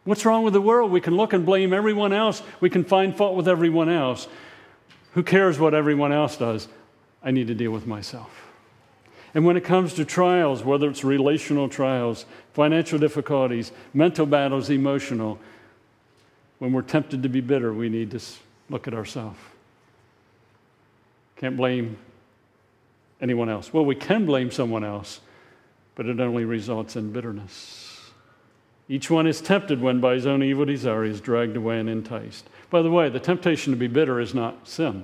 What's 0.03 0.25
wrong 0.25 0.43
with 0.43 0.53
the 0.53 0.61
world? 0.61 0.91
We 0.91 1.01
can 1.01 1.17
look 1.17 1.33
and 1.33 1.45
blame 1.45 1.73
everyone 1.73 2.13
else. 2.13 2.41
We 2.61 2.69
can 2.69 2.83
find 2.83 3.15
fault 3.15 3.35
with 3.35 3.47
everyone 3.47 3.89
else. 3.89 4.27
Who 5.13 5.23
cares 5.23 5.59
what 5.59 5.73
everyone 5.73 6.11
else 6.11 6.37
does? 6.37 6.67
I 7.27 7.31
need 7.31 7.47
to 7.47 7.53
deal 7.53 7.71
with 7.71 7.85
myself. 7.85 8.47
And 9.33 9.45
when 9.45 9.57
it 9.57 9.65
comes 9.65 9.93
to 9.95 10.05
trials, 10.05 10.63
whether 10.63 10.89
it's 10.89 11.03
relational 11.03 11.67
trials, 11.67 12.25
financial 12.53 12.97
difficulties, 12.97 13.73
mental 13.93 14.25
battles, 14.25 14.69
emotional, 14.69 15.37
when 16.59 16.71
we're 16.71 16.83
tempted 16.83 17.23
to 17.23 17.29
be 17.29 17.41
bitter, 17.41 17.73
we 17.73 17.89
need 17.89 18.11
to 18.11 18.21
look 18.69 18.87
at 18.87 18.93
ourselves. 18.93 19.37
Can't 21.35 21.57
blame 21.57 21.97
anyone 23.19 23.49
else. 23.49 23.73
Well, 23.73 23.83
we 23.83 23.95
can 23.95 24.25
blame 24.25 24.49
someone 24.49 24.85
else, 24.85 25.19
but 25.95 26.05
it 26.05 26.21
only 26.21 26.45
results 26.45 26.95
in 26.95 27.11
bitterness. 27.11 28.09
Each 28.87 29.09
one 29.09 29.27
is 29.27 29.41
tempted 29.41 29.81
when 29.81 29.99
by 29.99 30.13
his 30.13 30.25
own 30.25 30.41
evil 30.43 30.63
desire 30.63 31.03
he 31.03 31.11
is 31.11 31.19
dragged 31.19 31.57
away 31.57 31.77
and 31.77 31.89
enticed. 31.89 32.47
By 32.69 32.81
the 32.81 32.89
way, 32.89 33.09
the 33.09 33.19
temptation 33.19 33.73
to 33.73 33.77
be 33.77 33.87
bitter 33.87 34.21
is 34.21 34.33
not 34.33 34.65
sin. 34.65 35.03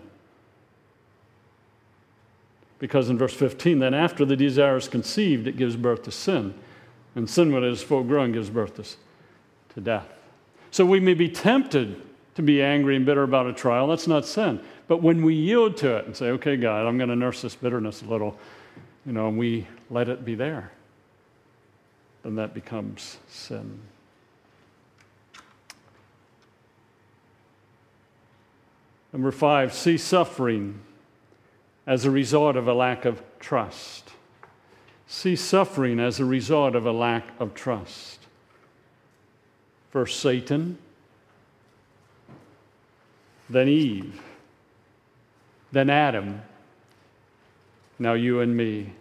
Because 2.80 3.10
in 3.10 3.18
verse 3.18 3.34
15, 3.34 3.80
then 3.80 3.94
after 3.94 4.26
the 4.26 4.36
desire 4.36 4.78
is 4.78 4.88
conceived, 4.88 5.48
it 5.48 5.58
gives 5.58 5.76
birth 5.76 6.04
to 6.04 6.12
sin. 6.12 6.54
And 7.16 7.30
sin, 7.30 7.54
when 7.54 7.64
it 7.64 7.72
is 7.72 7.84
full 7.84 8.04
grown, 8.04 8.32
gives 8.32 8.50
birth 8.50 8.76
to, 8.76 8.84
to 9.76 9.82
death. 9.82 10.08
So 10.72 10.86
we 10.86 11.00
may 11.00 11.14
be 11.14 11.30
tempted 11.30 12.02
to 12.36 12.42
be 12.42 12.62
angry 12.62 12.96
and 12.96 13.06
bitter 13.06 13.24
about 13.24 13.48
a 13.48 13.54
trial. 13.54 13.88
That's 13.88 14.08
not 14.08 14.26
sin. 14.26 14.60
But 14.88 15.02
when 15.02 15.24
we 15.24 15.36
yield 15.36 15.78
to 15.78 15.98
it 15.98 16.06
and 16.06 16.16
say, 16.16 16.30
okay, 16.32 16.58
God, 16.58 16.86
I'm 16.88 16.98
going 16.98 17.10
to 17.10 17.16
nurse 17.16 17.42
this 17.42 17.56
bitterness 17.56 18.02
a 18.02 18.06
little, 18.06 18.38
you 19.06 19.14
know, 19.14 19.28
and 19.28 19.38
we 19.38 19.68
let 19.90 20.10
it 20.10 20.26
be 20.26 20.36
there, 20.36 20.72
then 22.24 22.36
that 22.36 22.54
becomes 22.54 23.18
sin. 23.28 23.80
Number 29.14 29.32
five, 29.32 29.74
see 29.76 29.98
suffering 29.98 30.80
as 31.86 32.06
a 32.06 32.12
result 32.12 32.56
of 32.56 32.68
a 32.68 32.74
lack 32.74 33.06
of 33.06 33.22
trust. 33.40 34.12
See 35.08 35.36
suffering 35.36 36.00
as 36.00 36.20
a 36.20 36.26
result 36.26 36.76
of 36.76 36.86
a 36.86 36.92
lack 36.92 37.26
of 37.40 37.54
trust. 37.54 38.20
First 39.92 40.20
Satan, 40.20 40.78
then 43.50 43.68
Eve, 43.68 44.22
then 45.72 45.90
Adam, 45.90 46.42
now 48.00 48.14
you 48.14 48.40
and 48.40 48.56
me. 48.58 48.94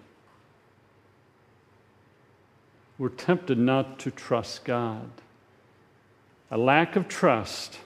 We're 2.99 3.09
tempted 3.09 3.59
not 3.59 3.99
to 4.01 4.11
trust 4.11 4.65
God. 4.65 5.11
A 6.51 6.59
lack 6.59 6.95
of 6.97 7.09
trust 7.09 7.79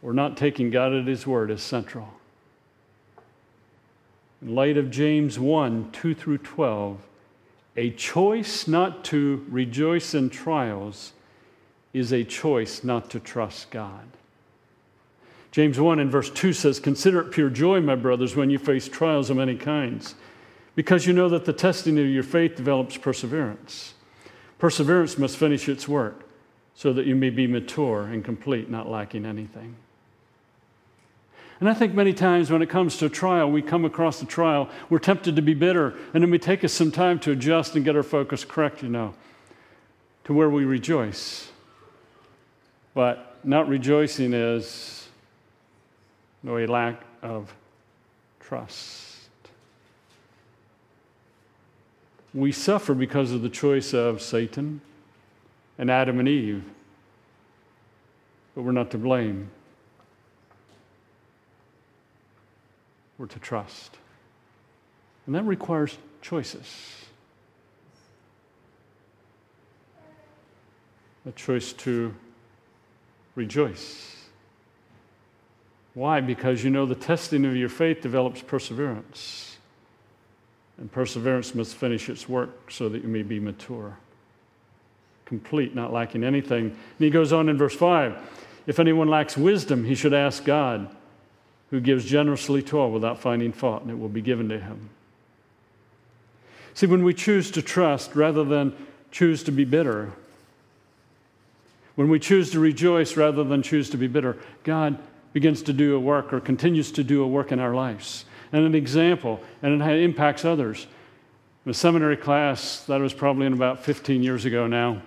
or 0.00 0.12
not 0.12 0.36
taking 0.36 0.70
God 0.70 0.94
at 0.94 1.06
His 1.06 1.26
word 1.26 1.50
is 1.50 1.62
central. 1.62 2.17
In 4.40 4.54
light 4.54 4.76
of 4.76 4.90
James 4.90 5.38
1 5.38 5.90
2 5.90 6.14
through 6.14 6.38
12, 6.38 6.98
a 7.76 7.90
choice 7.90 8.68
not 8.68 9.04
to 9.06 9.44
rejoice 9.48 10.14
in 10.14 10.30
trials 10.30 11.12
is 11.92 12.12
a 12.12 12.24
choice 12.24 12.84
not 12.84 13.10
to 13.10 13.20
trust 13.20 13.70
God. 13.70 14.06
James 15.50 15.80
1 15.80 15.98
in 15.98 16.10
verse 16.10 16.30
2 16.30 16.52
says, 16.52 16.78
Consider 16.78 17.20
it 17.20 17.32
pure 17.32 17.50
joy, 17.50 17.80
my 17.80 17.94
brothers, 17.94 18.36
when 18.36 18.50
you 18.50 18.58
face 18.58 18.86
trials 18.86 19.30
of 19.30 19.36
many 19.38 19.56
kinds, 19.56 20.14
because 20.74 21.06
you 21.06 21.12
know 21.12 21.28
that 21.28 21.44
the 21.44 21.52
testing 21.52 21.98
of 21.98 22.06
your 22.06 22.22
faith 22.22 22.54
develops 22.56 22.96
perseverance. 22.96 23.94
Perseverance 24.58 25.18
must 25.18 25.36
finish 25.36 25.68
its 25.68 25.88
work 25.88 26.28
so 26.74 26.92
that 26.92 27.06
you 27.06 27.16
may 27.16 27.30
be 27.30 27.46
mature 27.46 28.04
and 28.04 28.24
complete, 28.24 28.70
not 28.70 28.88
lacking 28.88 29.24
anything. 29.24 29.74
And 31.60 31.68
I 31.68 31.74
think 31.74 31.92
many 31.92 32.12
times 32.12 32.50
when 32.50 32.62
it 32.62 32.68
comes 32.68 32.98
to 32.98 33.08
trial, 33.08 33.50
we 33.50 33.62
come 33.62 33.84
across 33.84 34.22
a 34.22 34.26
trial, 34.26 34.68
we're 34.88 35.00
tempted 35.00 35.34
to 35.36 35.42
be 35.42 35.54
bitter, 35.54 35.94
and 36.14 36.22
it 36.22 36.28
may 36.28 36.38
take 36.38 36.62
us 36.62 36.72
some 36.72 36.92
time 36.92 37.18
to 37.20 37.32
adjust 37.32 37.74
and 37.74 37.84
get 37.84 37.96
our 37.96 38.04
focus 38.04 38.44
correct, 38.44 38.82
you 38.82 38.88
know, 38.88 39.14
to 40.24 40.32
where 40.32 40.48
we 40.48 40.64
rejoice. 40.64 41.50
But 42.94 43.36
not 43.42 43.68
rejoicing 43.68 44.34
is 44.34 45.08
no 46.42 46.58
a 46.58 46.66
lack 46.66 47.02
of 47.22 47.52
trust. 48.38 49.16
We 52.32 52.52
suffer 52.52 52.94
because 52.94 53.32
of 53.32 53.42
the 53.42 53.48
choice 53.48 53.92
of 53.94 54.22
Satan 54.22 54.80
and 55.76 55.90
Adam 55.90 56.20
and 56.20 56.28
Eve, 56.28 56.62
but 58.54 58.62
we're 58.62 58.72
not 58.72 58.92
to 58.92 58.98
blame. 58.98 59.50
We're 63.18 63.26
to 63.26 63.38
trust. 63.40 63.96
And 65.26 65.34
that 65.34 65.42
requires 65.42 65.98
choices. 66.22 66.96
A 71.26 71.32
choice 71.32 71.72
to 71.74 72.14
rejoice. 73.34 74.16
Why? 75.94 76.20
Because 76.20 76.62
you 76.62 76.70
know 76.70 76.86
the 76.86 76.94
testing 76.94 77.44
of 77.44 77.56
your 77.56 77.68
faith 77.68 78.00
develops 78.00 78.40
perseverance. 78.40 79.58
And 80.78 80.90
perseverance 80.90 81.54
must 81.54 81.74
finish 81.74 82.08
its 82.08 82.28
work 82.28 82.70
so 82.70 82.88
that 82.88 83.02
you 83.02 83.08
may 83.08 83.24
be 83.24 83.40
mature, 83.40 83.98
complete, 85.24 85.74
not 85.74 85.92
lacking 85.92 86.22
anything. 86.22 86.66
And 86.66 86.76
he 86.98 87.10
goes 87.10 87.32
on 87.32 87.48
in 87.48 87.58
verse 87.58 87.74
5 87.74 88.16
If 88.68 88.78
anyone 88.78 89.08
lacks 89.08 89.36
wisdom, 89.36 89.84
he 89.84 89.96
should 89.96 90.14
ask 90.14 90.44
God 90.44 90.94
who 91.70 91.80
gives 91.80 92.04
generously 92.04 92.62
to 92.62 92.78
all 92.78 92.90
without 92.90 93.20
finding 93.20 93.52
fault, 93.52 93.82
and 93.82 93.90
it 93.90 93.98
will 93.98 94.08
be 94.08 94.22
given 94.22 94.48
to 94.48 94.58
him. 94.58 94.90
See, 96.74 96.86
when 96.86 97.04
we 97.04 97.12
choose 97.12 97.50
to 97.52 97.62
trust 97.62 98.14
rather 98.14 98.44
than 98.44 98.74
choose 99.10 99.42
to 99.44 99.52
be 99.52 99.64
bitter, 99.64 100.12
when 101.96 102.08
we 102.08 102.20
choose 102.20 102.50
to 102.52 102.60
rejoice 102.60 103.16
rather 103.16 103.42
than 103.42 103.62
choose 103.62 103.90
to 103.90 103.96
be 103.96 104.06
bitter, 104.06 104.36
God 104.62 104.98
begins 105.32 105.62
to 105.62 105.72
do 105.72 105.96
a 105.96 106.00
work 106.00 106.32
or 106.32 106.40
continues 106.40 106.92
to 106.92 107.04
do 107.04 107.22
a 107.22 107.26
work 107.26 107.50
in 107.52 107.58
our 107.58 107.74
lives. 107.74 108.24
And 108.52 108.64
an 108.64 108.74
example, 108.74 109.40
and 109.62 109.82
it 109.82 110.02
impacts 110.02 110.44
others. 110.44 110.86
In 111.64 111.70
a 111.70 111.74
seminary 111.74 112.16
class, 112.16 112.84
that 112.86 113.00
was 113.00 113.12
probably 113.12 113.46
in 113.46 113.52
about 113.52 113.84
15 113.84 114.22
years 114.22 114.44
ago 114.44 114.66
now, 114.66 115.02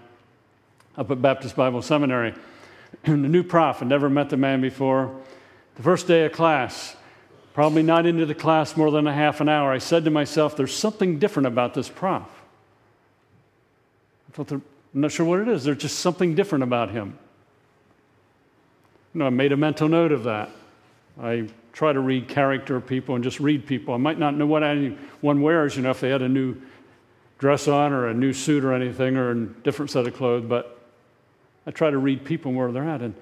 up 0.97 1.09
at 1.09 1.21
Baptist 1.21 1.55
Bible 1.55 1.81
Seminary, 1.81 2.35
and 3.05 3.25
a 3.25 3.29
new 3.29 3.41
prof 3.41 3.79
had 3.79 3.87
never 3.87 4.09
met 4.09 4.29
the 4.29 4.37
man 4.37 4.61
before. 4.61 5.15
The 5.75 5.83
first 5.83 6.07
day 6.07 6.25
of 6.25 6.31
class, 6.31 6.95
probably 7.53 7.83
not 7.83 8.05
into 8.05 8.25
the 8.25 8.35
class 8.35 8.75
more 8.75 8.91
than 8.91 9.07
a 9.07 9.13
half 9.13 9.41
an 9.41 9.49
hour, 9.49 9.71
I 9.71 9.77
said 9.77 10.05
to 10.05 10.11
myself, 10.11 10.55
There's 10.55 10.75
something 10.75 11.19
different 11.19 11.47
about 11.47 11.73
this 11.73 11.89
prof. 11.89 12.23
I'm 14.37 14.61
not 14.93 15.11
sure 15.11 15.25
what 15.25 15.39
it 15.39 15.47
is. 15.47 15.63
There's 15.63 15.77
just 15.77 15.99
something 15.99 16.35
different 16.35 16.63
about 16.63 16.91
him. 16.91 17.17
You 19.13 19.19
know, 19.19 19.27
I 19.27 19.29
made 19.29 19.51
a 19.51 19.57
mental 19.57 19.89
note 19.89 20.11
of 20.11 20.23
that. 20.23 20.49
I 21.21 21.49
try 21.73 21.93
to 21.93 21.99
read 21.99 22.27
character 22.27 22.75
of 22.75 22.85
people 22.85 23.15
and 23.15 23.23
just 23.23 23.39
read 23.39 23.65
people. 23.65 23.93
I 23.93 23.97
might 23.97 24.19
not 24.19 24.35
know 24.35 24.45
what 24.45 24.63
anyone 24.63 25.41
wears, 25.41 25.75
you 25.75 25.81
know, 25.81 25.91
if 25.91 25.99
they 25.99 26.09
had 26.09 26.21
a 26.21 26.29
new 26.29 26.55
dress 27.37 27.67
on 27.67 27.91
or 27.91 28.07
a 28.07 28.13
new 28.13 28.33
suit 28.33 28.63
or 28.63 28.73
anything 28.73 29.17
or 29.17 29.31
a 29.31 29.45
different 29.45 29.91
set 29.91 30.05
of 30.07 30.13
clothes, 30.13 30.45
but 30.47 30.79
I 31.65 31.71
try 31.71 31.89
to 31.89 31.97
read 31.97 32.23
people 32.23 32.53
where 32.53 32.71
they're 32.71 32.87
at. 32.87 33.01
And 33.01 33.15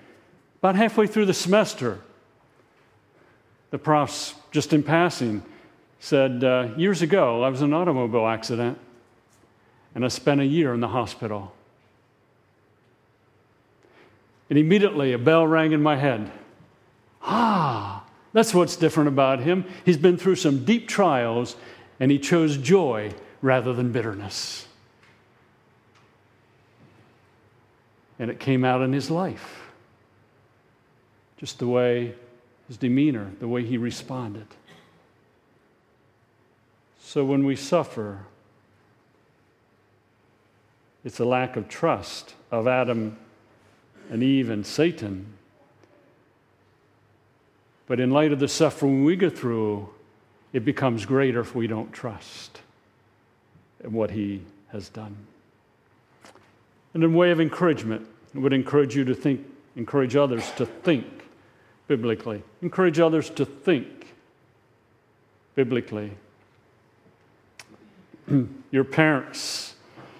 about 0.60 0.76
halfway 0.76 1.08
through 1.08 1.26
the 1.26 1.34
semester, 1.34 2.02
the 3.72 3.78
profs, 3.78 4.36
just 4.52 4.74
in 4.74 4.84
passing, 4.84 5.44
said, 6.00 6.44
uh, 6.44 6.70
Years 6.78 7.02
ago, 7.02 7.44
I 7.44 7.50
was 7.50 7.62
in 7.62 7.68
an 7.68 7.74
automobile 7.74 8.28
accident, 8.28 8.78
and 9.94 10.04
I 10.04 10.08
spent 10.08 10.42
a 10.42 10.46
year 10.46 10.74
in 10.74 10.80
the 10.80 10.88
hospital. 10.88 11.54
And 14.50 14.58
immediately 14.58 15.14
a 15.14 15.20
bell 15.20 15.46
rang 15.46 15.74
in 15.74 15.84
my 15.84 15.96
head. 15.96 16.32
Ah, 17.22 18.04
that's 18.34 18.54
what's 18.54 18.76
different 18.76 19.10
about 19.10 19.42
him. 19.42 19.66
He's 19.86 19.98
been 19.98 20.18
through 20.18 20.36
some 20.36 20.66
deep 20.66 20.88
trials, 20.88 21.56
and 22.00 22.12
he 22.12 22.18
chose 22.18 22.58
joy 22.58 23.14
rather 23.42 23.74
than 23.74 23.92
bitterness. 23.92 24.68
And 28.18 28.32
it 28.32 28.40
came 28.40 28.66
out 28.66 28.82
in 28.82 28.92
his 28.92 29.12
life. 29.12 29.70
Just 31.38 31.60
the 31.60 31.68
way 31.68 32.16
his 32.70 32.78
demeanor, 32.78 33.32
the 33.40 33.48
way 33.48 33.66
he 33.66 33.78
responded. 33.78 34.46
So 37.02 37.26
when 37.26 37.44
we 37.44 37.56
suffer, 37.56 38.20
it's 41.04 41.20
a 41.20 41.26
lack 41.26 41.58
of 41.58 41.68
trust 41.68 42.36
of 42.52 42.68
Adam 42.68 43.18
and 44.12 44.22
Eve 44.22 44.52
and 44.52 44.66
Satan. 44.66 45.26
But 47.88 48.00
in 48.00 48.12
light 48.12 48.32
of 48.32 48.40
the 48.40 48.48
suffering 48.48 49.04
we 49.04 49.16
go 49.16 49.32
through, 49.32 49.90
it 50.54 50.64
becomes 50.64 51.08
greater 51.08 51.40
if 51.40 51.56
we 51.56 51.66
don't 51.66 51.92
trust 51.92 52.62
in 53.84 53.94
what 53.94 54.12
he 54.12 54.44
has 54.72 54.90
done. 54.90 55.18
And 56.94 57.04
in 57.04 57.16
way 57.16 57.32
of 57.32 57.42
encouragement, 57.42 58.08
I 58.36 58.40
would 58.40 58.54
encourage 58.54 58.96
you 58.96 59.06
to 59.06 59.16
think, 59.16 59.44
encourage 59.76 60.16
others 60.16 60.52
to 60.58 60.68
think 60.68 61.19
biblically. 61.90 62.44
Encourage 62.62 63.00
others 63.00 63.30
to 63.32 63.44
think 63.44 64.14
biblically. 65.56 66.12
your 68.72 68.84
parents, 68.86 69.74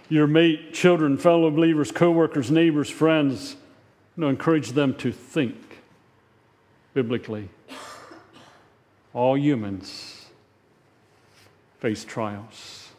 your 0.10 0.28
mate, 0.28 0.74
children, 0.74 1.16
fellow 1.16 1.50
believers, 1.52 1.92
co-workers, 1.92 2.50
neighbors, 2.52 2.90
friends, 2.90 3.56
you 4.18 4.22
know, 4.22 4.28
encourage 4.28 4.72
them 4.72 4.96
to 4.96 5.12
think 5.12 5.56
biblically. 6.94 7.48
All 9.14 9.38
humans 9.38 10.26
face 11.80 12.04
trials, 12.04 12.90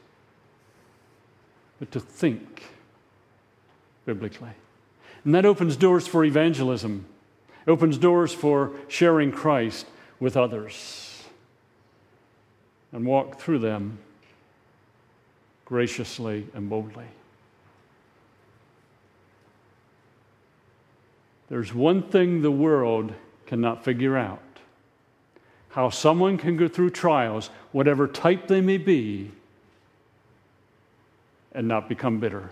but 1.81 1.91
to 1.91 1.99
think 2.01 2.63
biblically. 4.07 4.51
And 5.25 5.35
that 5.35 5.45
opens 5.45 5.77
doors 5.77 6.07
for 6.07 6.25
evangelism, 6.25 7.05
opens 7.67 7.99
doors 7.99 8.33
for 8.33 8.73
sharing 8.89 9.33
Christ 9.33 9.87
with 10.19 10.37
others, 10.37 11.25
and 12.93 13.07
walk 13.07 13.41
through 13.41 13.61
them 13.61 13.99
graciously 15.65 16.47
and 16.55 16.69
boldly. 16.69 17.07
There's 21.49 21.75
one 21.75 22.03
thing 22.03 22.43
the 22.43 22.51
world 22.51 23.13
cannot 23.47 23.85
figure 23.85 24.17
out 24.17 24.41
how 25.71 25.91
someone 25.91 26.37
can 26.37 26.57
go 26.57 26.69
through 26.69 26.91
trials, 26.91 27.51
whatever 27.73 28.07
type 28.09 28.49
they 28.49 28.61
may 28.61 28.79
be, 28.79 29.31
and 31.53 31.67
not 31.69 31.89
become 31.89 32.19
bitter. 32.19 32.51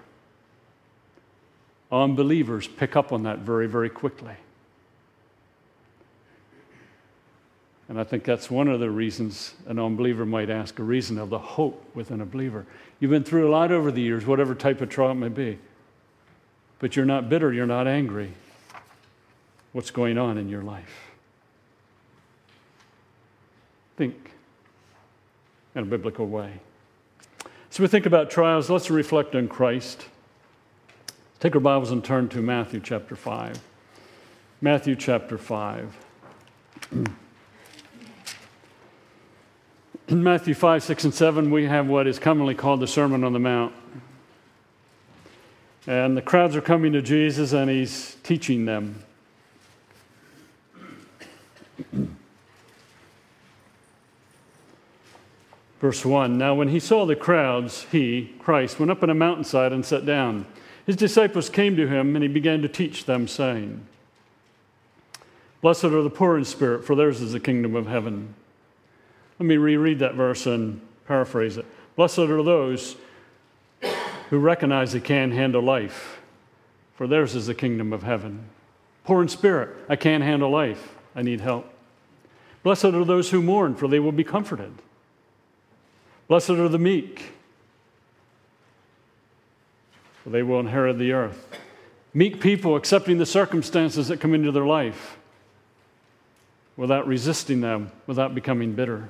Unbelievers 1.90 2.68
pick 2.68 2.96
up 2.96 3.12
on 3.12 3.24
that 3.24 3.38
very, 3.38 3.66
very 3.66 3.90
quickly. 3.90 4.34
And 7.88 7.98
I 7.98 8.04
think 8.04 8.24
that's 8.24 8.50
one 8.50 8.68
of 8.68 8.80
the 8.80 8.90
reasons 8.90 9.54
an 9.66 9.78
unbeliever 9.78 10.26
might 10.26 10.50
ask 10.50 10.78
a 10.78 10.82
reason 10.82 11.18
of 11.18 11.30
the 11.30 11.38
hope 11.38 11.82
within 11.94 12.20
a 12.20 12.26
believer. 12.26 12.66
You've 13.00 13.10
been 13.10 13.24
through 13.24 13.48
a 13.48 13.50
lot 13.50 13.72
over 13.72 13.90
the 13.90 14.02
years, 14.02 14.26
whatever 14.26 14.54
type 14.54 14.82
of 14.82 14.90
trial 14.90 15.12
it 15.12 15.14
may 15.14 15.28
be. 15.28 15.58
But 16.80 16.96
you're 16.96 17.06
not 17.06 17.28
bitter, 17.28 17.52
you're 17.52 17.66
not 17.66 17.86
angry 17.86 18.32
what's 19.72 19.90
going 19.90 20.18
on 20.18 20.38
in 20.38 20.48
your 20.48 20.62
life. 20.62 21.12
Think 23.96 24.32
in 25.74 25.82
a 25.82 25.86
biblical 25.86 26.26
way. 26.26 26.52
So 27.70 27.82
we 27.82 27.88
think 27.88 28.06
about 28.06 28.30
trials, 28.30 28.70
let's 28.70 28.90
reflect 28.90 29.34
on 29.34 29.48
Christ. 29.48 30.06
Take 31.40 31.54
our 31.54 31.60
Bibles 31.60 31.90
and 31.90 32.04
turn 32.04 32.28
to 32.30 32.42
Matthew 32.42 32.80
chapter 32.80 33.14
5. 33.14 33.60
Matthew 34.60 34.96
chapter 34.96 35.38
5. 35.38 35.96
In 40.08 40.22
Matthew 40.22 40.54
5, 40.54 40.82
6, 40.82 41.04
and 41.04 41.12
7, 41.12 41.50
we 41.50 41.66
have 41.66 41.86
what 41.86 42.06
is 42.06 42.18
commonly 42.18 42.54
called 42.54 42.80
the 42.80 42.86
Sermon 42.86 43.24
on 43.24 43.34
the 43.34 43.38
Mount. 43.38 43.74
And 45.86 46.16
the 46.16 46.22
crowds 46.22 46.56
are 46.56 46.62
coming 46.62 46.94
to 46.94 47.02
Jesus, 47.02 47.52
and 47.52 47.68
he's 47.68 48.16
teaching 48.22 48.64
them. 48.64 49.02
Verse 55.78 56.06
1 56.06 56.38
Now, 56.38 56.54
when 56.54 56.68
he 56.68 56.80
saw 56.80 57.04
the 57.04 57.14
crowds, 57.14 57.82
he, 57.92 58.32
Christ, 58.38 58.78
went 58.78 58.90
up 58.90 59.02
on 59.02 59.10
a 59.10 59.14
mountainside 59.14 59.74
and 59.74 59.84
sat 59.84 60.06
down. 60.06 60.46
His 60.86 60.96
disciples 60.96 61.50
came 61.50 61.76
to 61.76 61.86
him, 61.86 62.16
and 62.16 62.22
he 62.22 62.28
began 62.28 62.62
to 62.62 62.68
teach 62.68 63.04
them, 63.04 63.28
saying, 63.28 63.86
Blessed 65.60 65.84
are 65.84 66.02
the 66.02 66.08
poor 66.08 66.38
in 66.38 66.46
spirit, 66.46 66.86
for 66.86 66.96
theirs 66.96 67.20
is 67.20 67.34
the 67.34 67.40
kingdom 67.40 67.76
of 67.76 67.86
heaven. 67.86 68.34
Let 69.38 69.46
me 69.46 69.56
reread 69.56 70.00
that 70.00 70.14
verse 70.14 70.46
and 70.46 70.80
paraphrase 71.06 71.56
it. 71.56 71.66
Blessed 71.94 72.18
are 72.18 72.42
those 72.42 72.96
who 74.30 74.38
recognize 74.38 74.92
they 74.92 75.00
can't 75.00 75.32
handle 75.32 75.62
life, 75.62 76.20
for 76.96 77.06
theirs 77.06 77.34
is 77.34 77.46
the 77.46 77.54
kingdom 77.54 77.92
of 77.92 78.02
heaven. 78.02 78.48
Poor 79.04 79.22
in 79.22 79.28
spirit, 79.28 79.70
I 79.88 79.96
can't 79.96 80.22
handle 80.22 80.50
life. 80.50 80.96
I 81.14 81.22
need 81.22 81.40
help. 81.40 81.72
Blessed 82.62 82.86
are 82.86 83.04
those 83.04 83.30
who 83.30 83.40
mourn, 83.40 83.74
for 83.74 83.88
they 83.88 84.00
will 84.00 84.12
be 84.12 84.24
comforted. 84.24 84.72
Blessed 86.26 86.50
are 86.50 86.68
the 86.68 86.78
meek, 86.78 87.32
for 90.22 90.30
they 90.30 90.42
will 90.42 90.60
inherit 90.60 90.98
the 90.98 91.12
earth. 91.12 91.56
Meek 92.12 92.40
people 92.40 92.76
accepting 92.76 93.18
the 93.18 93.26
circumstances 93.26 94.08
that 94.08 94.20
come 94.20 94.34
into 94.34 94.50
their 94.50 94.66
life 94.66 95.16
without 96.76 97.06
resisting 97.06 97.60
them, 97.60 97.90
without 98.06 98.34
becoming 98.34 98.72
bitter. 98.72 99.08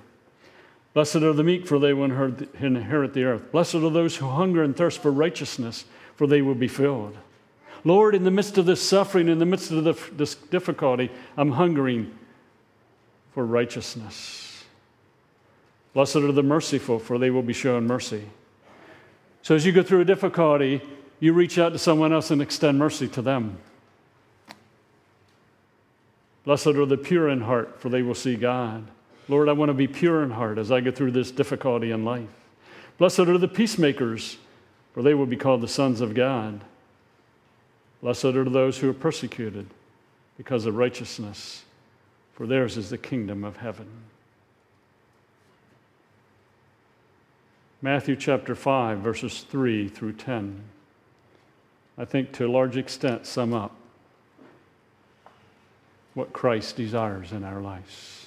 Blessed 0.94 1.16
are 1.16 1.32
the 1.32 1.44
meek, 1.44 1.66
for 1.66 1.78
they 1.78 1.92
will 1.92 2.04
inherit 2.04 3.14
the 3.14 3.24
earth. 3.24 3.52
Blessed 3.52 3.76
are 3.76 3.90
those 3.90 4.16
who 4.16 4.28
hunger 4.28 4.62
and 4.62 4.76
thirst 4.76 5.00
for 5.00 5.12
righteousness, 5.12 5.84
for 6.16 6.26
they 6.26 6.42
will 6.42 6.54
be 6.54 6.68
filled. 6.68 7.16
Lord, 7.84 8.14
in 8.14 8.24
the 8.24 8.30
midst 8.30 8.58
of 8.58 8.66
this 8.66 8.82
suffering, 8.82 9.28
in 9.28 9.38
the 9.38 9.46
midst 9.46 9.70
of 9.70 10.16
this 10.16 10.34
difficulty, 10.34 11.10
I'm 11.36 11.52
hungering 11.52 12.18
for 13.32 13.46
righteousness. 13.46 14.64
Blessed 15.94 16.16
are 16.16 16.32
the 16.32 16.42
merciful, 16.42 16.98
for 16.98 17.18
they 17.18 17.30
will 17.30 17.42
be 17.42 17.52
shown 17.52 17.86
mercy. 17.86 18.24
So 19.42 19.54
as 19.54 19.64
you 19.64 19.72
go 19.72 19.82
through 19.82 20.00
a 20.00 20.04
difficulty, 20.04 20.82
you 21.20 21.32
reach 21.32 21.58
out 21.58 21.72
to 21.72 21.78
someone 21.78 22.12
else 22.12 22.30
and 22.30 22.42
extend 22.42 22.78
mercy 22.78 23.06
to 23.08 23.22
them. 23.22 23.58
Blessed 26.44 26.68
are 26.68 26.86
the 26.86 26.96
pure 26.96 27.28
in 27.28 27.42
heart, 27.42 27.80
for 27.80 27.88
they 27.88 28.02
will 28.02 28.14
see 28.14 28.34
God. 28.34 28.88
Lord, 29.28 29.48
I 29.48 29.52
want 29.52 29.68
to 29.68 29.74
be 29.74 29.86
pure 29.86 30.22
in 30.22 30.30
heart 30.30 30.58
as 30.58 30.72
I 30.72 30.80
go 30.80 30.90
through 30.90 31.12
this 31.12 31.30
difficulty 31.30 31.90
in 31.90 32.04
life. 32.04 32.28
Blessed 32.96 33.20
are 33.20 33.38
the 33.38 33.46
peacemakers, 33.46 34.38
for 34.92 35.02
they 35.02 35.14
will 35.14 35.26
be 35.26 35.36
called 35.36 35.60
the 35.60 35.68
sons 35.68 36.00
of 36.00 36.14
God. 36.14 36.62
Blessed 38.02 38.24
are 38.24 38.44
those 38.44 38.78
who 38.78 38.88
are 38.88 38.94
persecuted 38.94 39.66
because 40.36 40.66
of 40.66 40.76
righteousness, 40.76 41.64
for 42.32 42.46
theirs 42.46 42.76
is 42.76 42.90
the 42.90 42.98
kingdom 42.98 43.44
of 43.44 43.58
heaven. 43.58 43.86
Matthew 47.82 48.16
chapter 48.16 48.54
5, 48.54 48.98
verses 48.98 49.44
3 49.48 49.88
through 49.88 50.14
10, 50.14 50.62
I 51.96 52.04
think 52.04 52.32
to 52.32 52.46
a 52.46 52.50
large 52.50 52.76
extent 52.76 53.26
sum 53.26 53.52
up 53.52 53.74
what 56.14 56.32
Christ 56.32 56.76
desires 56.76 57.30
in 57.30 57.44
our 57.44 57.60
lives. 57.60 58.17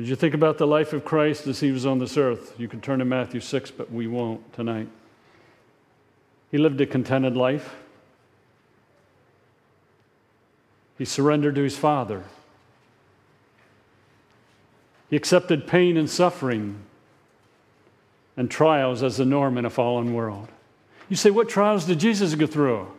Did 0.00 0.08
you 0.08 0.16
think 0.16 0.32
about 0.32 0.56
the 0.56 0.66
life 0.66 0.94
of 0.94 1.04
Christ 1.04 1.46
as 1.46 1.60
he 1.60 1.70
was 1.70 1.84
on 1.84 1.98
this 1.98 2.16
earth? 2.16 2.54
You 2.56 2.68
can 2.68 2.80
turn 2.80 3.00
to 3.00 3.04
Matthew 3.04 3.38
6, 3.38 3.70
but 3.72 3.92
we 3.92 4.06
won't 4.06 4.50
tonight. 4.54 4.88
He 6.50 6.56
lived 6.56 6.80
a 6.80 6.86
contented 6.86 7.36
life. 7.36 7.76
He 10.96 11.04
surrendered 11.04 11.54
to 11.56 11.62
his 11.62 11.76
Father. 11.76 12.24
He 15.10 15.16
accepted 15.16 15.66
pain 15.66 15.98
and 15.98 16.08
suffering 16.08 16.78
and 18.38 18.50
trials 18.50 19.02
as 19.02 19.18
the 19.18 19.26
norm 19.26 19.58
in 19.58 19.66
a 19.66 19.70
fallen 19.70 20.14
world. 20.14 20.48
You 21.10 21.16
say, 21.16 21.28
what 21.28 21.50
trials 21.50 21.84
did 21.84 22.00
Jesus 22.00 22.34
go 22.34 22.46
through? 22.46 22.90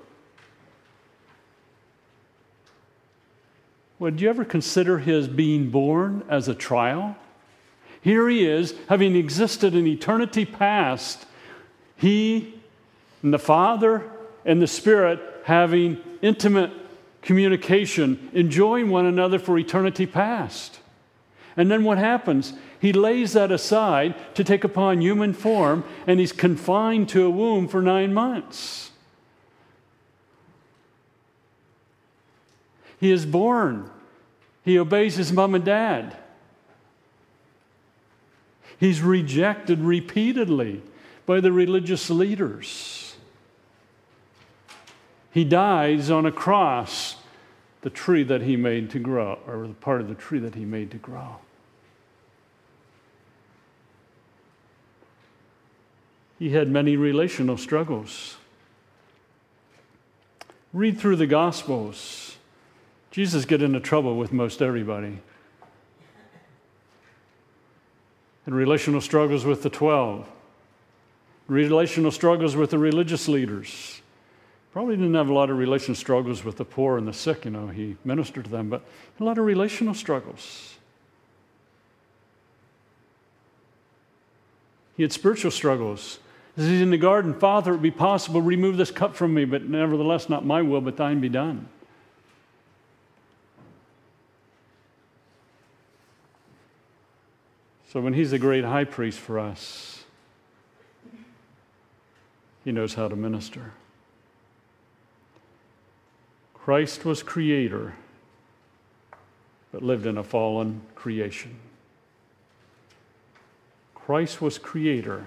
Did 4.09 4.21
you 4.21 4.29
ever 4.29 4.43
consider 4.43 4.97
his 4.97 5.27
being 5.27 5.69
born 5.69 6.23
as 6.27 6.47
a 6.47 6.55
trial? 6.55 7.15
Here 8.01 8.27
he 8.27 8.45
is, 8.45 8.73
having 8.89 9.15
existed 9.15 9.75
in 9.75 9.85
eternity 9.85 10.43
past, 10.43 11.25
he 11.95 12.55
and 13.21 13.31
the 13.31 13.39
Father 13.39 14.09
and 14.43 14.59
the 14.59 14.67
Spirit 14.67 15.19
having 15.45 15.99
intimate 16.21 16.71
communication, 17.21 18.29
enjoying 18.33 18.89
one 18.89 19.05
another 19.05 19.37
for 19.37 19.57
eternity 19.57 20.07
past. 20.07 20.79
And 21.55 21.69
then 21.69 21.83
what 21.83 21.97
happens? 21.97 22.53
He 22.79 22.93
lays 22.93 23.33
that 23.33 23.51
aside 23.51 24.15
to 24.35 24.43
take 24.43 24.63
upon 24.63 25.01
human 25.01 25.33
form, 25.33 25.83
and 26.07 26.19
he's 26.19 26.31
confined 26.31 27.09
to 27.09 27.25
a 27.25 27.29
womb 27.29 27.67
for 27.67 27.81
nine 27.81 28.13
months. 28.13 28.90
He 33.01 33.11
is 33.11 33.25
born. 33.25 33.89
He 34.63 34.77
obeys 34.77 35.15
his 35.15 35.33
mom 35.33 35.55
and 35.55 35.65
dad. 35.65 36.15
He's 38.79 39.01
rejected 39.01 39.79
repeatedly 39.79 40.83
by 41.25 41.41
the 41.41 41.51
religious 41.51 42.11
leaders. 42.11 43.15
He 45.31 45.43
dies 45.43 46.11
on 46.11 46.27
a 46.27 46.31
cross 46.31 47.15
the 47.81 47.89
tree 47.89 48.21
that 48.23 48.43
he 48.43 48.55
made 48.55 48.91
to 48.91 48.99
grow, 48.99 49.39
or 49.47 49.65
the 49.65 49.73
part 49.73 50.01
of 50.01 50.07
the 50.07 50.13
tree 50.13 50.39
that 50.39 50.53
he 50.53 50.65
made 50.65 50.91
to 50.91 50.97
grow. 50.97 51.37
He 56.37 56.51
had 56.51 56.69
many 56.69 56.95
relational 56.97 57.57
struggles. 57.57 58.37
Read 60.71 60.99
through 60.99 61.15
the 61.15 61.27
Gospels. 61.27 62.37
Jesus 63.11 63.45
get 63.45 63.61
into 63.61 63.79
trouble 63.79 64.17
with 64.17 64.31
most 64.31 64.61
everybody. 64.61 65.19
And 68.45 68.55
relational 68.55 69.01
struggles 69.01 69.45
with 69.45 69.61
the 69.63 69.69
12. 69.69 70.27
Relational 71.47 72.11
struggles 72.11 72.55
with 72.55 72.71
the 72.71 72.79
religious 72.79 73.27
leaders 73.27 74.01
Probably 74.71 74.95
didn't 74.95 75.15
have 75.15 75.27
a 75.27 75.33
lot 75.33 75.49
of 75.49 75.57
relational 75.57 75.95
struggles 75.95 76.45
with 76.45 76.55
the 76.55 76.63
poor 76.63 76.97
and 76.97 77.05
the 77.07 77.13
sick. 77.13 77.43
You 77.43 77.51
know, 77.51 77.67
he 77.67 77.97
ministered 78.05 78.45
to 78.45 78.51
them, 78.51 78.69
but 78.69 78.83
a 79.19 79.23
lot 79.23 79.37
of 79.37 79.45
relational 79.45 79.93
struggles. 79.93 80.75
He 84.95 85.03
had 85.03 85.11
spiritual 85.11 85.51
struggles. 85.51 86.19
As 86.55 86.65
he's 86.65 86.81
in 86.81 86.89
the 86.89 86.97
garden, 86.97 87.33
Father, 87.33 87.71
it 87.71 87.75
would 87.75 87.81
be 87.81 87.91
possible, 87.91 88.41
remove 88.41 88.77
this 88.77 88.91
cup 88.91 89.15
from 89.15 89.33
me, 89.33 89.45
but 89.45 89.63
nevertheless, 89.63 90.29
not 90.29 90.45
my 90.45 90.61
will, 90.61 90.81
but 90.81 90.95
thine 90.95 91.19
be 91.19 91.29
done. 91.29 91.67
So 97.91 97.99
when 97.99 98.13
he's 98.13 98.31
the 98.31 98.39
great 98.39 98.63
high 98.63 98.85
priest 98.85 99.19
for 99.19 99.37
us, 99.37 100.05
he 102.63 102.71
knows 102.71 102.93
how 102.93 103.09
to 103.09 103.17
minister. 103.17 103.73
Christ 106.53 107.03
was 107.03 107.21
creator, 107.21 107.95
but 109.73 109.83
lived 109.83 110.05
in 110.05 110.17
a 110.17 110.23
fallen 110.23 110.79
creation. 110.95 111.57
Christ 113.93 114.41
was 114.41 114.57
creator. 114.57 115.25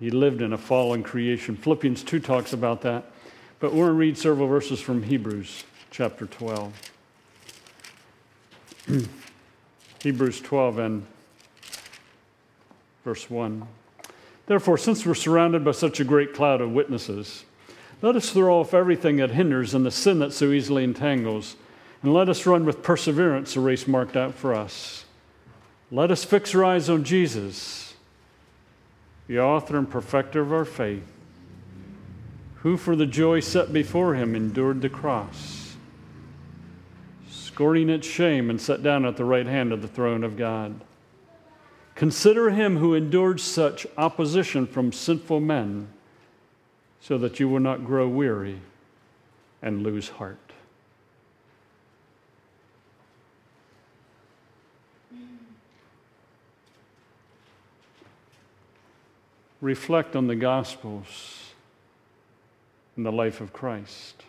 He 0.00 0.10
lived 0.10 0.42
in 0.42 0.52
a 0.52 0.58
fallen 0.58 1.04
creation. 1.04 1.54
Philippians 1.54 2.02
2 2.02 2.18
talks 2.18 2.52
about 2.52 2.80
that. 2.80 3.12
But 3.60 3.72
we're 3.72 3.86
going 3.86 3.94
to 3.94 4.00
read 4.00 4.18
several 4.18 4.48
verses 4.48 4.80
from 4.80 5.04
Hebrews 5.04 5.62
chapter 5.92 6.26
12. 6.26 6.72
Hebrews 10.02 10.40
12 10.40 10.78
and 10.78 11.06
verse 13.04 13.30
1. 13.30 13.66
Therefore, 14.46 14.76
since 14.76 15.06
we're 15.06 15.14
surrounded 15.14 15.64
by 15.64 15.70
such 15.70 16.00
a 16.00 16.04
great 16.04 16.34
cloud 16.34 16.60
of 16.60 16.72
witnesses, 16.72 17.44
let 18.02 18.16
us 18.16 18.30
throw 18.30 18.58
off 18.58 18.74
everything 18.74 19.18
that 19.18 19.30
hinders 19.30 19.74
and 19.74 19.86
the 19.86 19.92
sin 19.92 20.18
that 20.18 20.32
so 20.32 20.50
easily 20.50 20.82
entangles, 20.82 21.54
and 22.02 22.12
let 22.12 22.28
us 22.28 22.46
run 22.46 22.64
with 22.64 22.82
perseverance 22.82 23.54
the 23.54 23.60
race 23.60 23.86
marked 23.86 24.16
out 24.16 24.34
for 24.34 24.52
us. 24.52 25.04
Let 25.92 26.10
us 26.10 26.24
fix 26.24 26.52
our 26.52 26.64
eyes 26.64 26.90
on 26.90 27.04
Jesus, 27.04 27.94
the 29.28 29.38
author 29.38 29.78
and 29.78 29.88
perfecter 29.88 30.40
of 30.40 30.52
our 30.52 30.64
faith, 30.64 31.06
who 32.56 32.76
for 32.76 32.96
the 32.96 33.06
joy 33.06 33.38
set 33.38 33.72
before 33.72 34.16
him 34.16 34.34
endured 34.34 34.82
the 34.82 34.88
cross, 34.88 35.61
scorning 37.52 37.90
its 37.90 38.06
shame, 38.06 38.48
and 38.48 38.58
sat 38.58 38.82
down 38.82 39.04
at 39.04 39.18
the 39.18 39.24
right 39.24 39.46
hand 39.46 39.72
of 39.72 39.82
the 39.82 39.88
throne 39.88 40.24
of 40.24 40.38
God. 40.38 40.80
Consider 41.94 42.48
him 42.50 42.78
who 42.78 42.94
endured 42.94 43.40
such 43.40 43.86
opposition 43.98 44.66
from 44.66 44.90
sinful 44.90 45.40
men 45.40 45.88
so 47.00 47.18
that 47.18 47.38
you 47.38 47.50
will 47.50 47.60
not 47.60 47.84
grow 47.84 48.08
weary 48.08 48.60
and 49.60 49.82
lose 49.82 50.08
heart. 50.08 50.38
Reflect 59.60 60.16
on 60.16 60.26
the 60.26 60.34
Gospels 60.36 61.52
and 62.96 63.04
the 63.04 63.12
life 63.12 63.42
of 63.42 63.52
Christ. 63.52 64.24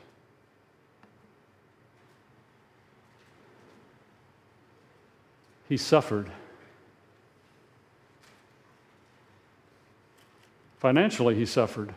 He 5.69 5.77
suffered. 5.77 6.29
Financially, 10.79 11.35
he 11.35 11.45
suffered. 11.45 11.93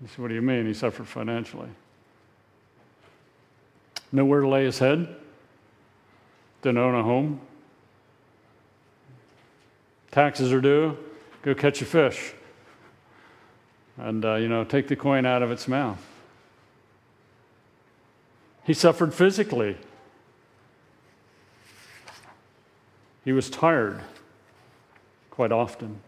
He 0.00 0.08
said, 0.08 0.18
What 0.18 0.28
do 0.28 0.34
you 0.34 0.42
mean? 0.42 0.66
He 0.66 0.74
suffered 0.74 1.08
financially. 1.08 1.68
Nowhere 4.12 4.42
to 4.42 4.48
lay 4.48 4.64
his 4.64 4.78
head, 4.78 5.16
didn't 6.60 6.78
own 6.78 6.94
a 6.94 7.02
home. 7.02 7.40
Taxes 10.10 10.52
are 10.52 10.60
due, 10.60 10.96
go 11.42 11.54
catch 11.54 11.80
a 11.80 11.86
fish. 11.86 12.34
And, 13.96 14.24
uh, 14.24 14.34
you 14.34 14.48
know, 14.48 14.64
take 14.64 14.88
the 14.88 14.96
coin 14.96 15.26
out 15.26 15.42
of 15.42 15.50
its 15.50 15.66
mouth. 15.66 16.04
He 18.64 18.74
suffered 18.74 19.12
physically. 19.14 19.76
He 23.24 23.32
was 23.32 23.48
tired 23.48 24.00
quite 25.30 25.52
often. 25.52 26.00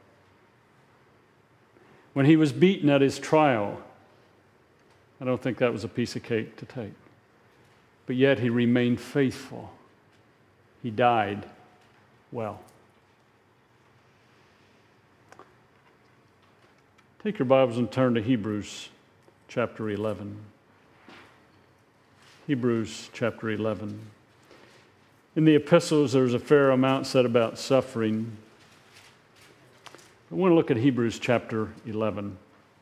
When 2.13 2.27
he 2.27 2.37
was 2.37 2.53
beaten 2.53 2.91
at 2.91 3.01
his 3.01 3.19
trial, 3.19 3.81
I 5.21 5.25
don't 5.25 5.41
think 5.41 5.59
that 5.59 5.73
was 5.73 5.85
a 5.85 5.89
piece 5.89 6.17
of 6.17 6.23
cake 6.23 6.57
to 6.57 6.67
take. 6.67 6.93
But 8.07 8.17
yet 8.17 8.39
he 8.39 8.51
remained 8.51 9.01
faithful. 9.01 9.73
He 10.83 10.91
died 10.91 11.47
well. 12.31 12.61
Take 17.23 17.39
your 17.39 17.47
Bibles 17.47 17.79
and 17.79 17.91
turn 17.91 18.15
to 18.15 18.23
Hebrews 18.23 18.91
chapter 19.49 19.89
11. 19.89 20.37
Hebrews 22.47 23.09
chapter 23.15 23.51
11. 23.51 23.99
In 25.37 25.45
the 25.45 25.57
epistles, 25.57 26.13
there's 26.13 26.33
a 26.33 26.39
fair 26.39 26.71
amount 26.71 27.09
said 27.09 27.27
about 27.27 27.59
suffering. 27.59 28.37
I 30.31 30.37
want 30.37 30.53
to 30.53 30.55
look 30.55 30.71
at 30.71 30.77
Hebrews 30.77 31.19
chapter 31.19 31.71
11, 31.87 32.39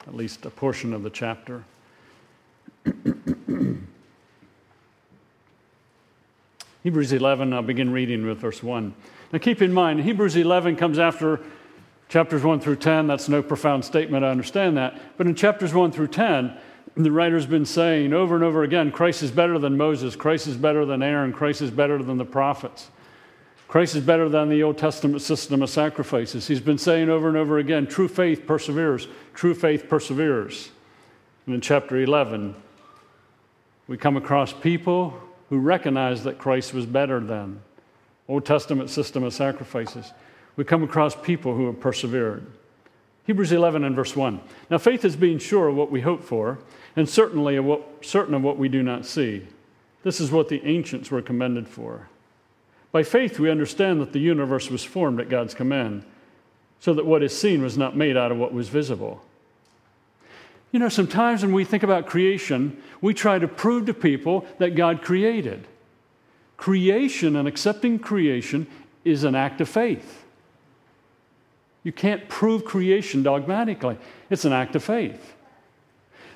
at 0.06 0.14
least 0.14 0.44
a 0.44 0.50
portion 0.50 0.92
of 0.92 1.02
the 1.02 1.08
chapter. 1.08 1.64
Hebrews 6.82 7.12
11, 7.14 7.54
I'll 7.54 7.62
begin 7.62 7.90
reading 7.90 8.26
with 8.26 8.36
verse 8.38 8.62
1. 8.62 8.92
Now 9.32 9.38
keep 9.38 9.62
in 9.62 9.72
mind, 9.72 10.00
Hebrews 10.02 10.36
11 10.36 10.76
comes 10.76 10.98
after 10.98 11.40
chapters 12.10 12.44
1 12.44 12.60
through 12.60 12.76
10. 12.76 13.06
That's 13.06 13.30
no 13.30 13.42
profound 13.42 13.82
statement, 13.82 14.26
I 14.26 14.28
understand 14.28 14.76
that. 14.76 15.00
But 15.16 15.26
in 15.26 15.34
chapters 15.34 15.72
1 15.72 15.92
through 15.92 16.08
10, 16.08 16.54
the 16.96 17.10
writer's 17.10 17.46
been 17.46 17.64
saying 17.64 18.12
over 18.12 18.34
and 18.34 18.44
over 18.44 18.62
again 18.62 18.90
Christ 18.90 19.22
is 19.22 19.30
better 19.30 19.58
than 19.58 19.76
Moses, 19.76 20.16
Christ 20.16 20.46
is 20.46 20.56
better 20.56 20.84
than 20.84 21.02
Aaron, 21.02 21.32
Christ 21.32 21.62
is 21.62 21.70
better 21.70 22.02
than 22.02 22.18
the 22.18 22.24
prophets. 22.24 22.90
Christ 23.68 23.96
is 23.96 24.04
better 24.04 24.28
than 24.28 24.50
the 24.50 24.62
Old 24.62 24.76
Testament 24.76 25.22
system 25.22 25.62
of 25.62 25.70
sacrifices. 25.70 26.46
He's 26.46 26.60
been 26.60 26.76
saying 26.76 27.08
over 27.08 27.28
and 27.28 27.38
over 27.38 27.56
again 27.56 27.86
true 27.86 28.08
faith 28.08 28.46
perseveres, 28.46 29.08
true 29.32 29.54
faith 29.54 29.88
perseveres. 29.88 30.70
And 31.46 31.54
in 31.54 31.62
chapter 31.62 31.98
11, 31.98 32.54
we 33.88 33.96
come 33.96 34.18
across 34.18 34.52
people 34.52 35.18
who 35.48 35.58
recognize 35.58 36.22
that 36.24 36.36
Christ 36.36 36.74
was 36.74 36.84
better 36.84 37.18
than 37.18 37.62
Old 38.28 38.44
Testament 38.44 38.90
system 38.90 39.22
of 39.22 39.34
sacrifices. 39.34 40.12
We 40.56 40.64
come 40.64 40.82
across 40.82 41.14
people 41.14 41.56
who 41.56 41.66
have 41.66 41.80
persevered. 41.80 42.46
Hebrews 43.24 43.52
11 43.52 43.84
and 43.84 43.94
verse 43.94 44.16
1. 44.16 44.40
Now, 44.70 44.78
faith 44.78 45.04
is 45.04 45.16
being 45.16 45.38
sure 45.38 45.68
of 45.68 45.76
what 45.76 45.90
we 45.90 46.00
hope 46.00 46.22
for, 46.22 46.58
and 46.96 47.08
certainly 47.08 47.56
of 47.56 47.64
what, 47.64 47.82
certain 48.02 48.34
of 48.34 48.42
what 48.42 48.58
we 48.58 48.68
do 48.68 48.82
not 48.82 49.06
see. 49.06 49.46
This 50.02 50.20
is 50.20 50.30
what 50.30 50.48
the 50.48 50.64
ancients 50.64 51.10
were 51.10 51.22
commended 51.22 51.68
for. 51.68 52.08
By 52.90 53.02
faith, 53.02 53.38
we 53.38 53.50
understand 53.50 54.00
that 54.00 54.12
the 54.12 54.20
universe 54.20 54.70
was 54.70 54.84
formed 54.84 55.20
at 55.20 55.28
God's 55.30 55.54
command, 55.54 56.04
so 56.80 56.92
that 56.94 57.06
what 57.06 57.22
is 57.22 57.36
seen 57.36 57.62
was 57.62 57.78
not 57.78 57.96
made 57.96 58.16
out 58.16 58.32
of 58.32 58.38
what 58.38 58.52
was 58.52 58.68
visible. 58.68 59.22
You 60.72 60.78
know, 60.78 60.88
sometimes 60.88 61.42
when 61.42 61.52
we 61.52 61.64
think 61.64 61.82
about 61.82 62.06
creation, 62.06 62.82
we 63.00 63.14
try 63.14 63.38
to 63.38 63.46
prove 63.46 63.86
to 63.86 63.94
people 63.94 64.46
that 64.58 64.74
God 64.74 65.02
created. 65.02 65.66
Creation 66.56 67.36
and 67.36 67.46
accepting 67.46 67.98
creation 67.98 68.66
is 69.04 69.24
an 69.24 69.34
act 69.34 69.60
of 69.60 69.68
faith. 69.68 70.24
You 71.84 71.92
can't 71.92 72.28
prove 72.28 72.64
creation 72.64 73.22
dogmatically, 73.22 73.98
it's 74.30 74.44
an 74.44 74.52
act 74.52 74.76
of 74.76 74.84
faith. 74.84 75.34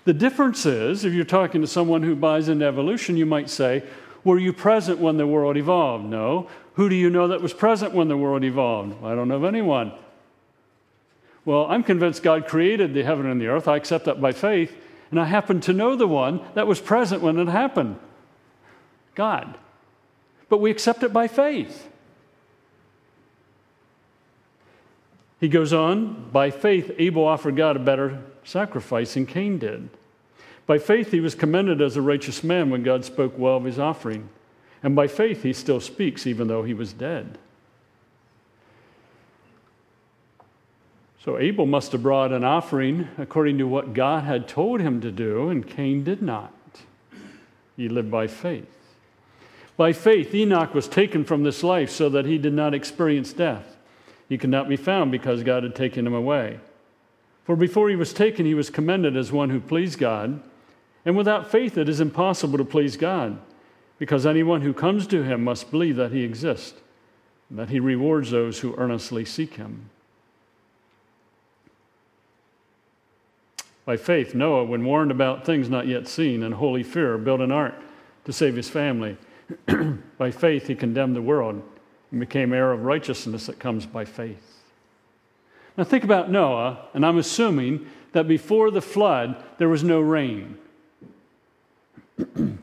The 0.06 0.14
difference 0.14 0.64
is, 0.64 1.04
if 1.04 1.12
you're 1.12 1.24
talking 1.24 1.60
to 1.62 1.66
someone 1.66 2.04
who 2.04 2.14
buys 2.14 2.48
into 2.48 2.64
evolution, 2.64 3.16
you 3.16 3.26
might 3.26 3.50
say, 3.50 3.82
Were 4.22 4.38
you 4.38 4.52
present 4.52 5.00
when 5.00 5.16
the 5.16 5.26
world 5.26 5.56
evolved? 5.56 6.04
No. 6.04 6.48
Who 6.74 6.88
do 6.88 6.94
you 6.94 7.10
know 7.10 7.26
that 7.28 7.42
was 7.42 7.52
present 7.52 7.92
when 7.92 8.06
the 8.06 8.16
world 8.16 8.44
evolved? 8.44 9.02
I 9.04 9.16
don't 9.16 9.26
know 9.26 9.36
of 9.36 9.44
anyone. 9.44 9.92
Well, 11.44 11.66
I'm 11.68 11.82
convinced 11.82 12.22
God 12.22 12.46
created 12.46 12.94
the 12.94 13.02
heaven 13.02 13.26
and 13.26 13.40
the 13.40 13.48
earth. 13.48 13.66
I 13.66 13.76
accept 13.76 14.04
that 14.04 14.20
by 14.20 14.30
faith. 14.30 14.76
And 15.10 15.18
I 15.18 15.24
happen 15.24 15.60
to 15.62 15.72
know 15.72 15.96
the 15.96 16.06
one 16.06 16.40
that 16.54 16.68
was 16.68 16.80
present 16.80 17.20
when 17.20 17.38
it 17.38 17.48
happened 17.48 17.98
God. 19.16 19.58
But 20.48 20.58
we 20.58 20.70
accept 20.70 21.02
it 21.02 21.12
by 21.12 21.26
faith. 21.26 21.88
He 25.40 25.48
goes 25.48 25.72
on, 25.72 26.30
by 26.30 26.52
faith, 26.52 26.92
Abel 26.96 27.24
offered 27.24 27.56
God 27.56 27.74
a 27.74 27.80
better 27.80 28.22
sacrifice 28.46 29.14
than 29.14 29.26
Cain 29.26 29.58
did. 29.58 29.90
By 30.66 30.78
faith, 30.78 31.10
he 31.10 31.20
was 31.20 31.34
commended 31.34 31.80
as 31.80 31.96
a 31.96 32.02
righteous 32.02 32.42
man 32.42 32.70
when 32.70 32.82
God 32.82 33.04
spoke 33.04 33.38
well 33.38 33.56
of 33.56 33.64
his 33.64 33.78
offering. 33.78 34.28
And 34.82 34.96
by 34.96 35.06
faith, 35.06 35.42
he 35.42 35.52
still 35.52 35.80
speaks 35.80 36.26
even 36.26 36.48
though 36.48 36.62
he 36.62 36.74
was 36.74 36.92
dead. 36.92 37.38
So 41.24 41.38
Abel 41.38 41.66
must 41.66 41.90
have 41.92 42.04
brought 42.04 42.32
an 42.32 42.44
offering 42.44 43.08
according 43.18 43.58
to 43.58 43.66
what 43.66 43.94
God 43.94 44.24
had 44.24 44.46
told 44.46 44.80
him 44.80 45.00
to 45.00 45.10
do, 45.10 45.48
and 45.48 45.66
Cain 45.66 46.04
did 46.04 46.22
not. 46.22 46.52
He 47.76 47.88
lived 47.88 48.10
by 48.10 48.28
faith. 48.28 48.68
By 49.76 49.92
faith, 49.92 50.34
Enoch 50.34 50.72
was 50.72 50.88
taken 50.88 51.24
from 51.24 51.42
this 51.42 51.62
life 51.62 51.90
so 51.90 52.08
that 52.08 52.26
he 52.26 52.38
did 52.38 52.54
not 52.54 52.74
experience 52.74 53.32
death. 53.32 53.76
He 54.28 54.38
could 54.38 54.50
not 54.50 54.68
be 54.68 54.76
found 54.76 55.10
because 55.10 55.42
God 55.42 55.64
had 55.64 55.74
taken 55.74 56.06
him 56.06 56.14
away. 56.14 56.60
For 57.46 57.54
before 57.54 57.88
he 57.88 57.96
was 57.96 58.12
taken, 58.12 58.44
he 58.44 58.54
was 58.54 58.70
commended 58.70 59.16
as 59.16 59.30
one 59.30 59.50
who 59.50 59.60
pleased 59.60 60.00
God. 60.00 60.42
And 61.04 61.16
without 61.16 61.48
faith, 61.48 61.78
it 61.78 61.88
is 61.88 62.00
impossible 62.00 62.58
to 62.58 62.64
please 62.64 62.96
God, 62.96 63.38
because 63.98 64.26
anyone 64.26 64.62
who 64.62 64.74
comes 64.74 65.06
to 65.06 65.22
him 65.22 65.44
must 65.44 65.70
believe 65.70 65.94
that 65.94 66.10
he 66.10 66.24
exists, 66.24 66.80
and 67.48 67.56
that 67.56 67.68
he 67.68 67.78
rewards 67.78 68.32
those 68.32 68.58
who 68.58 68.74
earnestly 68.76 69.24
seek 69.24 69.54
him. 69.54 69.90
By 73.84 73.96
faith, 73.96 74.34
Noah, 74.34 74.64
when 74.64 74.84
warned 74.84 75.12
about 75.12 75.46
things 75.46 75.70
not 75.70 75.86
yet 75.86 76.08
seen 76.08 76.42
in 76.42 76.50
holy 76.50 76.82
fear, 76.82 77.16
built 77.16 77.40
an 77.40 77.52
ark 77.52 77.76
to 78.24 78.32
save 78.32 78.56
his 78.56 78.68
family. 78.68 79.16
by 80.18 80.32
faith, 80.32 80.66
he 80.66 80.74
condemned 80.74 81.14
the 81.14 81.22
world 81.22 81.62
and 82.10 82.18
became 82.18 82.52
heir 82.52 82.72
of 82.72 82.82
righteousness 82.82 83.46
that 83.46 83.60
comes 83.60 83.86
by 83.86 84.04
faith. 84.04 84.55
Now, 85.76 85.84
think 85.84 86.04
about 86.04 86.30
Noah, 86.30 86.86
and 86.94 87.04
I'm 87.04 87.18
assuming 87.18 87.86
that 88.12 88.26
before 88.26 88.70
the 88.70 88.80
flood, 88.80 89.42
there 89.58 89.68
was 89.68 89.84
no 89.84 90.00
rain. 90.00 90.56
the 92.16 92.56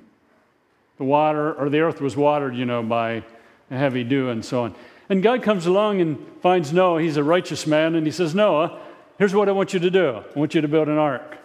water, 0.98 1.54
or 1.54 1.70
the 1.70 1.80
earth 1.82 2.02
was 2.02 2.18
watered, 2.18 2.56
you 2.56 2.66
know, 2.66 2.82
by 2.82 3.24
heavy 3.70 4.04
dew 4.04 4.30
and 4.30 4.44
so 4.44 4.64
on. 4.64 4.76
And 5.10 5.22
God 5.22 5.44
comes 5.44 5.66
along 5.66 6.02
and 6.02 6.18
finds 6.42 6.74
Noah, 6.74 7.02
he's 7.02 7.18
a 7.18 7.24
righteous 7.24 7.68
man, 7.68 7.94
and 7.94 8.06
he 8.06 8.12
says, 8.12 8.34
Noah, 8.34 8.80
Here's 9.18 9.34
what 9.34 9.48
I 9.48 9.52
want 9.52 9.74
you 9.74 9.80
to 9.80 9.90
do 9.90 10.22
I 10.36 10.40
want 10.40 10.56
you 10.56 10.62
to 10.62 10.68
build 10.68 10.88
an 10.88 10.98
ark. 10.98 11.38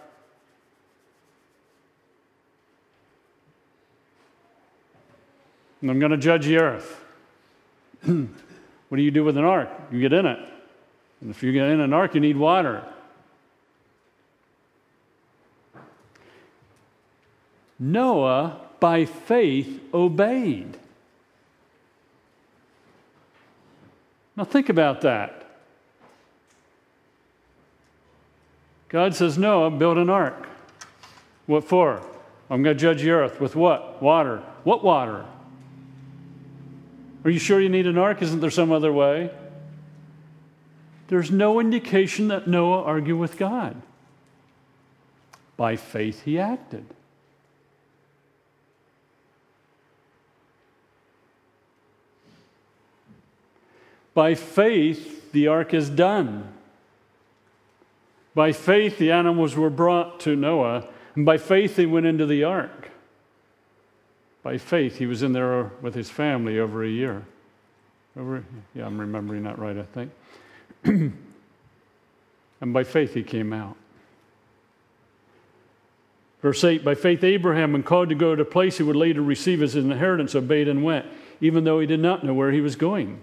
And 5.81 5.89
I'm 5.89 5.99
going 5.99 6.11
to 6.11 6.17
judge 6.17 6.45
the 6.45 6.57
earth. 6.57 7.01
what 8.03 8.97
do 8.97 9.01
you 9.01 9.11
do 9.11 9.23
with 9.23 9.37
an 9.37 9.45
ark? 9.45 9.69
You 9.91 10.01
get 10.01 10.11
in 10.11 10.25
it. 10.25 10.39
And 11.21 11.29
if 11.29 11.43
you 11.43 11.51
get 11.51 11.67
in 11.67 11.79
an 11.79 11.93
ark, 11.93 12.15
you 12.15 12.21
need 12.21 12.37
water. 12.37 12.83
Noah, 17.77 18.59
by 18.79 19.05
faith, 19.05 19.81
obeyed. 19.93 20.77
Now, 24.35 24.43
think 24.43 24.69
about 24.69 25.01
that. 25.01 25.35
God 28.89 29.13
says, 29.13 29.37
Noah, 29.37 29.69
build 29.69 29.97
an 29.97 30.09
ark. 30.09 30.47
What 31.45 31.63
for? 31.63 32.01
I'm 32.49 32.63
going 32.63 32.75
to 32.75 32.81
judge 32.81 33.01
the 33.01 33.11
earth. 33.11 33.39
With 33.39 33.55
what? 33.55 34.01
Water. 34.01 34.43
What 34.63 34.83
water? 34.83 35.25
Are 37.23 37.29
you 37.29 37.39
sure 37.39 37.61
you 37.61 37.69
need 37.69 37.85
an 37.85 37.97
ark? 37.97 38.21
Isn't 38.21 38.39
there 38.39 38.49
some 38.49 38.71
other 38.71 38.91
way? 38.91 39.29
There's 41.09 41.31
no 41.31 41.59
indication 41.59 42.27
that 42.27 42.47
Noah 42.47 42.83
argued 42.83 43.19
with 43.19 43.37
God. 43.37 43.81
By 45.57 45.75
faith, 45.75 46.23
he 46.23 46.39
acted. 46.39 46.85
By 54.13 54.35
faith, 54.35 55.31
the 55.31 55.47
ark 55.47 55.73
is 55.73 55.89
done. 55.89 56.53
By 58.35 58.51
faith, 58.51 58.99
the 58.99 59.11
animals 59.11 59.55
were 59.55 59.71
brought 59.71 60.19
to 60.21 60.35
Noah, 60.35 60.87
and 61.15 61.25
by 61.25 61.37
faith, 61.37 61.75
they 61.75 61.87
went 61.87 62.05
into 62.05 62.27
the 62.27 62.43
ark. 62.43 62.91
By 64.43 64.59
faith, 64.59 64.97
he 64.97 65.07
was 65.07 65.23
in 65.23 65.33
there 65.33 65.71
with 65.81 65.95
his 65.95 66.09
family 66.09 66.59
over 66.59 66.83
a 66.83 66.89
year. 66.89 67.25
Over, 68.15 68.43
yeah, 68.75 68.85
I'm 68.85 68.99
remembering 68.99 69.43
that 69.43 69.57
right, 69.57 69.77
I 69.77 69.83
think. 69.83 70.11
and 70.83 71.13
by 72.61 72.83
faith, 72.83 73.13
he 73.13 73.23
came 73.23 73.53
out. 73.53 73.75
Verse 76.41 76.63
8 76.63 76.83
By 76.83 76.95
faith, 76.95 77.23
Abraham, 77.23 77.73
when 77.73 77.83
called 77.83 78.09
to 78.09 78.15
go 78.15 78.35
to 78.35 78.41
a 78.41 78.45
place 78.45 78.77
he 78.77 78.83
would 78.83 78.95
later 78.95 79.21
receive 79.21 79.61
as 79.61 79.73
his 79.73 79.83
inheritance, 79.85 80.35
obeyed 80.35 80.67
and 80.67 80.83
went, 80.83 81.05
even 81.41 81.63
though 81.63 81.79
he 81.79 81.87
did 81.87 81.99
not 81.99 82.23
know 82.23 82.33
where 82.33 82.51
he 82.51 82.61
was 82.61 82.75
going. 82.75 83.19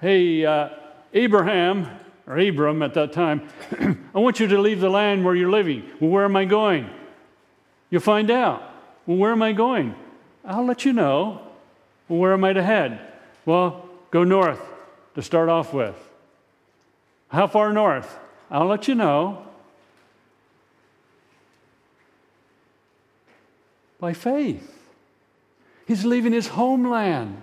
Hey, 0.00 0.44
uh, 0.44 0.70
Abraham, 1.14 1.88
or 2.26 2.38
Abram 2.38 2.82
at 2.82 2.94
that 2.94 3.12
time, 3.12 3.48
I 4.14 4.18
want 4.18 4.40
you 4.40 4.46
to 4.48 4.58
leave 4.58 4.80
the 4.80 4.90
land 4.90 5.24
where 5.24 5.34
you're 5.34 5.50
living. 5.50 5.84
Well, 6.00 6.10
where 6.10 6.24
am 6.24 6.36
I 6.36 6.44
going? 6.44 6.88
You'll 7.90 8.02
find 8.02 8.30
out. 8.30 8.62
Well, 9.06 9.16
where 9.16 9.32
am 9.32 9.42
I 9.42 9.52
going? 9.52 9.94
I'll 10.44 10.64
let 10.64 10.84
you 10.84 10.92
know. 10.92 11.40
Well, 12.08 12.18
where 12.18 12.32
am 12.32 12.44
I 12.44 12.52
to 12.52 12.62
head? 12.62 13.00
Well, 13.44 13.88
go 14.10 14.24
north 14.24 14.60
to 15.16 15.22
start 15.22 15.48
off 15.48 15.72
with. 15.72 15.96
How 17.28 17.46
far 17.46 17.72
north? 17.72 18.18
I'll 18.50 18.66
let 18.66 18.86
you 18.86 18.94
know. 18.94 19.46
By 23.98 24.12
faith. 24.12 24.78
He's 25.86 26.04
leaving 26.04 26.34
his 26.34 26.48
homeland. 26.48 27.40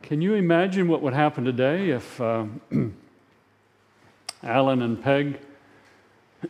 Can 0.00 0.22
you 0.22 0.32
imagine 0.34 0.88
what 0.88 1.02
would 1.02 1.12
happen 1.12 1.44
today 1.44 1.90
if 1.90 2.18
uh, 2.22 2.46
Alan 4.42 4.80
and 4.80 5.02
Peg 5.02 5.40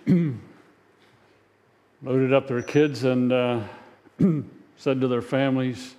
loaded 2.02 2.32
up 2.32 2.46
their 2.46 2.62
kids 2.62 3.02
and 3.02 3.32
uh, 3.32 3.60
said 4.76 5.00
to 5.00 5.08
their 5.08 5.22
families, 5.22 5.96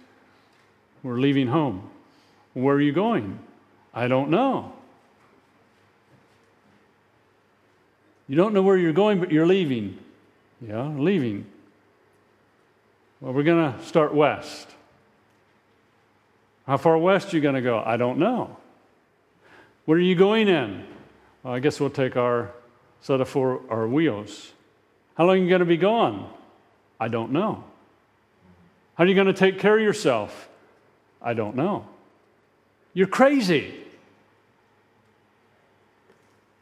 We're 1.06 1.20
leaving 1.20 1.46
home. 1.46 1.88
Where 2.56 2.74
are 2.74 2.82
you 2.82 2.92
going? 2.92 3.38
I 3.94 4.08
don't 4.08 4.32
know. 4.32 4.74
You 8.28 8.36
don't 8.36 8.56
know 8.56 8.64
where 8.64 8.76
you're 8.76 8.92
going, 8.92 9.20
but 9.20 9.32
you're 9.32 9.46
leaving. 9.46 10.00
Yeah, 10.68 10.88
leaving. 10.98 11.46
Well, 13.22 13.34
we're 13.34 13.44
going 13.44 13.72
to 13.72 13.86
start 13.86 14.16
west. 14.16 14.68
How 16.66 16.78
far 16.78 16.98
west 16.98 17.32
are 17.32 17.38
you 17.38 17.44
going 17.44 17.54
to 17.54 17.62
go? 17.62 17.84
I 17.86 17.98
don't 17.98 18.18
know. 18.18 18.58
What 19.86 19.98
are 19.98 20.00
you 20.00 20.16
going 20.16 20.48
in? 20.48 20.88
Well, 21.44 21.54
I 21.54 21.60
guess 21.60 21.80
we'll 21.80 21.92
take 21.92 22.18
our 22.18 22.50
set 23.02 23.22
of 23.22 23.30
four 23.30 23.62
our 23.70 23.88
wheels. 23.88 24.54
How 25.14 25.26
long 25.26 25.38
are 25.38 25.44
you 25.44 25.50
going 25.50 25.60
to 25.60 25.66
be 25.66 25.78
gone? 25.78 26.34
I 27.00 27.10
don't 27.10 27.32
know. 27.32 27.64
How 28.96 29.04
are 29.04 29.08
you 29.08 29.14
going 29.14 29.28
to 29.28 29.34
take 29.34 29.60
care 29.60 29.78
of 29.78 29.84
yourself? 29.84 30.50
I 31.26 31.34
don't 31.34 31.56
know. 31.56 31.88
You're 32.94 33.08
crazy. 33.08 33.74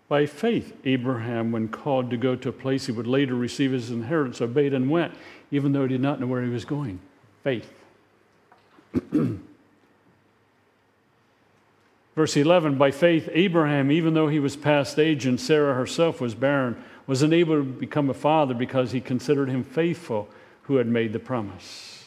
By 0.08 0.26
faith, 0.26 0.76
Abraham, 0.86 1.52
when 1.52 1.68
called 1.68 2.10
to 2.12 2.18
go 2.18 2.36
to 2.36 2.50
a 2.50 2.54
place 2.54 2.86
he 2.86 2.92
would 2.92 3.08
later 3.08 3.36
receive 3.36 3.72
his 3.72 3.92
inheritance, 3.92 4.42
obeyed 4.42 4.74
and 4.74 4.90
went, 4.90 5.14
even 5.52 5.74
though 5.74 5.84
he 5.84 5.90
did 5.90 6.02
not 6.02 6.20
know 6.20 6.28
where 6.28 6.44
he 6.44 6.50
was 6.50 6.66
going. 6.66 7.00
Faith. 7.44 7.72
Verse 12.16 12.38
11 12.38 12.78
By 12.78 12.92
faith, 12.92 13.28
Abraham, 13.32 13.92
even 13.92 14.14
though 14.14 14.28
he 14.28 14.40
was 14.40 14.56
past 14.56 14.98
age 15.00 15.26
and 15.26 15.40
Sarah 15.40 15.74
herself 15.74 16.22
was 16.22 16.36
barren, 16.36 16.82
was 17.06 17.22
unable 17.22 17.58
to 17.58 17.64
become 17.64 18.10
a 18.10 18.14
father 18.14 18.54
because 18.54 18.92
he 18.92 19.02
considered 19.02 19.50
him 19.50 19.64
faithful 19.64 20.30
who 20.64 20.78
had 20.78 20.88
made 20.88 21.12
the 21.12 21.20
promise. 21.20 22.03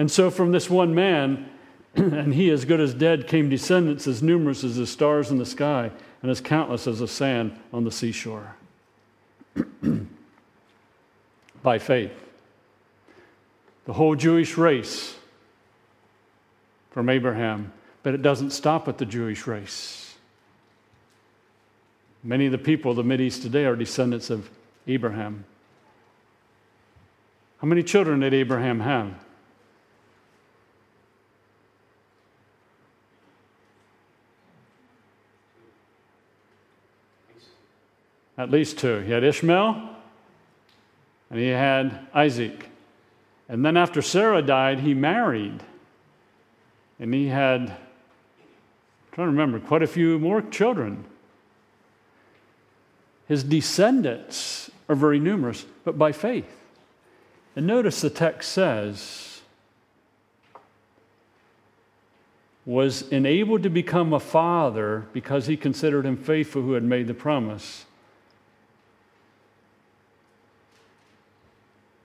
And 0.00 0.10
so, 0.10 0.30
from 0.30 0.50
this 0.50 0.70
one 0.70 0.94
man, 0.94 1.50
and 1.94 2.32
he 2.32 2.48
as 2.48 2.64
good 2.64 2.80
as 2.80 2.94
dead, 2.94 3.28
came 3.28 3.50
descendants 3.50 4.06
as 4.06 4.22
numerous 4.22 4.64
as 4.64 4.76
the 4.76 4.86
stars 4.86 5.30
in 5.30 5.36
the 5.36 5.44
sky 5.44 5.90
and 6.22 6.30
as 6.30 6.40
countless 6.40 6.86
as 6.86 7.00
the 7.00 7.06
sand 7.06 7.60
on 7.70 7.84
the 7.84 7.92
seashore. 7.92 8.56
By 11.62 11.78
faith, 11.78 12.14
the 13.84 13.92
whole 13.92 14.14
Jewish 14.14 14.56
race 14.56 15.16
from 16.92 17.10
Abraham 17.10 17.70
but 18.02 18.14
it 18.14 18.22
doesn't 18.22 18.52
stop 18.52 18.88
at 18.88 18.96
the 18.96 19.04
Jewish 19.04 19.46
race. 19.46 20.14
Many 22.24 22.46
of 22.46 22.52
the 22.52 22.56
people 22.56 22.92
of 22.92 22.96
the 22.96 23.02
Mideast 23.02 23.42
today 23.42 23.66
are 23.66 23.76
descendants 23.76 24.30
of 24.30 24.48
Abraham. 24.86 25.44
How 27.58 27.68
many 27.68 27.82
children 27.82 28.20
did 28.20 28.32
Abraham 28.32 28.80
have? 28.80 29.12
At 38.40 38.50
least 38.50 38.78
two. 38.78 39.00
He 39.00 39.12
had 39.12 39.22
Ishmael 39.22 39.90
and 41.28 41.38
he 41.38 41.48
had 41.48 42.06
Isaac. 42.14 42.70
And 43.50 43.62
then 43.62 43.76
after 43.76 44.00
Sarah 44.00 44.40
died, 44.40 44.80
he 44.80 44.94
married. 44.94 45.62
And 46.98 47.12
he 47.12 47.26
had 47.26 47.76
trying 49.12 49.26
to 49.26 49.32
remember, 49.32 49.60
quite 49.60 49.82
a 49.82 49.86
few 49.86 50.18
more 50.18 50.40
children. 50.40 51.04
His 53.28 53.44
descendants 53.44 54.70
are 54.88 54.94
very 54.94 55.18
numerous, 55.18 55.66
but 55.84 55.98
by 55.98 56.12
faith. 56.12 56.56
And 57.54 57.66
notice 57.66 58.00
the 58.00 58.08
text 58.08 58.52
says, 58.52 59.42
was 62.64 63.02
enabled 63.10 63.64
to 63.64 63.68
become 63.68 64.14
a 64.14 64.20
father 64.20 65.06
because 65.12 65.46
he 65.46 65.58
considered 65.58 66.06
him 66.06 66.16
faithful 66.16 66.62
who 66.62 66.72
had 66.72 66.84
made 66.84 67.06
the 67.06 67.12
promise. 67.12 67.84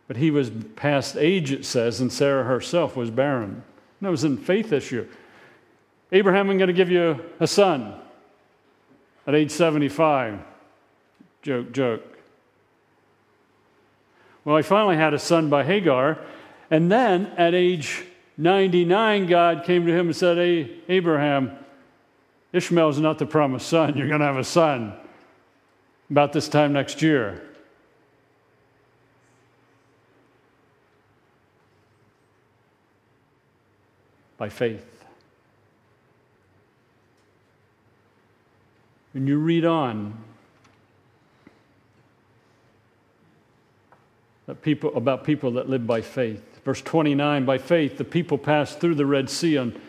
But 0.08 0.18
he 0.18 0.30
was 0.30 0.52
past 0.76 1.18
age, 1.18 1.52
it 1.52 1.66
says, 1.66 2.00
and 2.00 2.12
Sarah 2.12 2.44
herself 2.44 2.96
was 2.96 3.10
barren. 3.10 3.64
And 4.00 4.08
it 4.08 4.12
was 4.12 4.24
in 4.24 4.38
faith 4.38 4.72
issue. 4.72 5.08
Abraham, 6.12 6.50
I'm 6.50 6.58
going 6.58 6.68
to 6.68 6.74
give 6.74 6.92
you 6.92 7.24
a 7.40 7.48
son 7.48 8.00
at 9.26 9.34
age 9.34 9.52
75. 9.52 10.40
Joke, 11.42 11.72
joke. 11.72 12.18
Well, 14.44 14.58
he 14.58 14.64
finally 14.64 14.96
had 14.96 15.14
a 15.14 15.20
son 15.20 15.50
by 15.50 15.64
Hagar. 15.64 16.20
And 16.70 16.92
then 16.92 17.28
at 17.38 17.54
age 17.54 18.04
99, 18.38 19.26
God 19.28 19.64
came 19.64 19.86
to 19.86 19.92
him 19.92 20.08
and 20.08 20.16
said, 20.16 20.38
Hey, 20.38 20.80
Abraham, 20.88 21.58
Ishmael 22.54 22.90
is 22.90 23.00
not 23.00 23.18
the 23.18 23.26
promised 23.26 23.68
son. 23.68 23.98
You're 23.98 24.08
going 24.08 24.22
to 24.22 24.26
have 24.26 24.38
a 24.38 24.44
son 24.44 24.94
about 26.10 26.32
this 26.34 26.48
time 26.48 26.74
next 26.74 27.02
year. 27.02 27.45
By 34.38 34.50
faith. 34.50 34.86
When 39.14 39.28
you 39.28 39.38
read 39.38 39.64
on, 39.64 40.14
people, 44.62 44.96
about 44.96 45.24
people 45.24 45.52
that 45.52 45.70
live 45.70 45.88
by 45.88 46.02
faith. 46.02 46.44
Verse 46.64 46.82
29 46.82 47.46
By 47.46 47.58
faith, 47.58 47.98
the 47.98 48.04
people 48.04 48.38
passed 48.38 48.80
through 48.80 48.96
the 48.96 49.06
Red 49.06 49.30
Sea 49.30 49.58
on, 49.58 49.80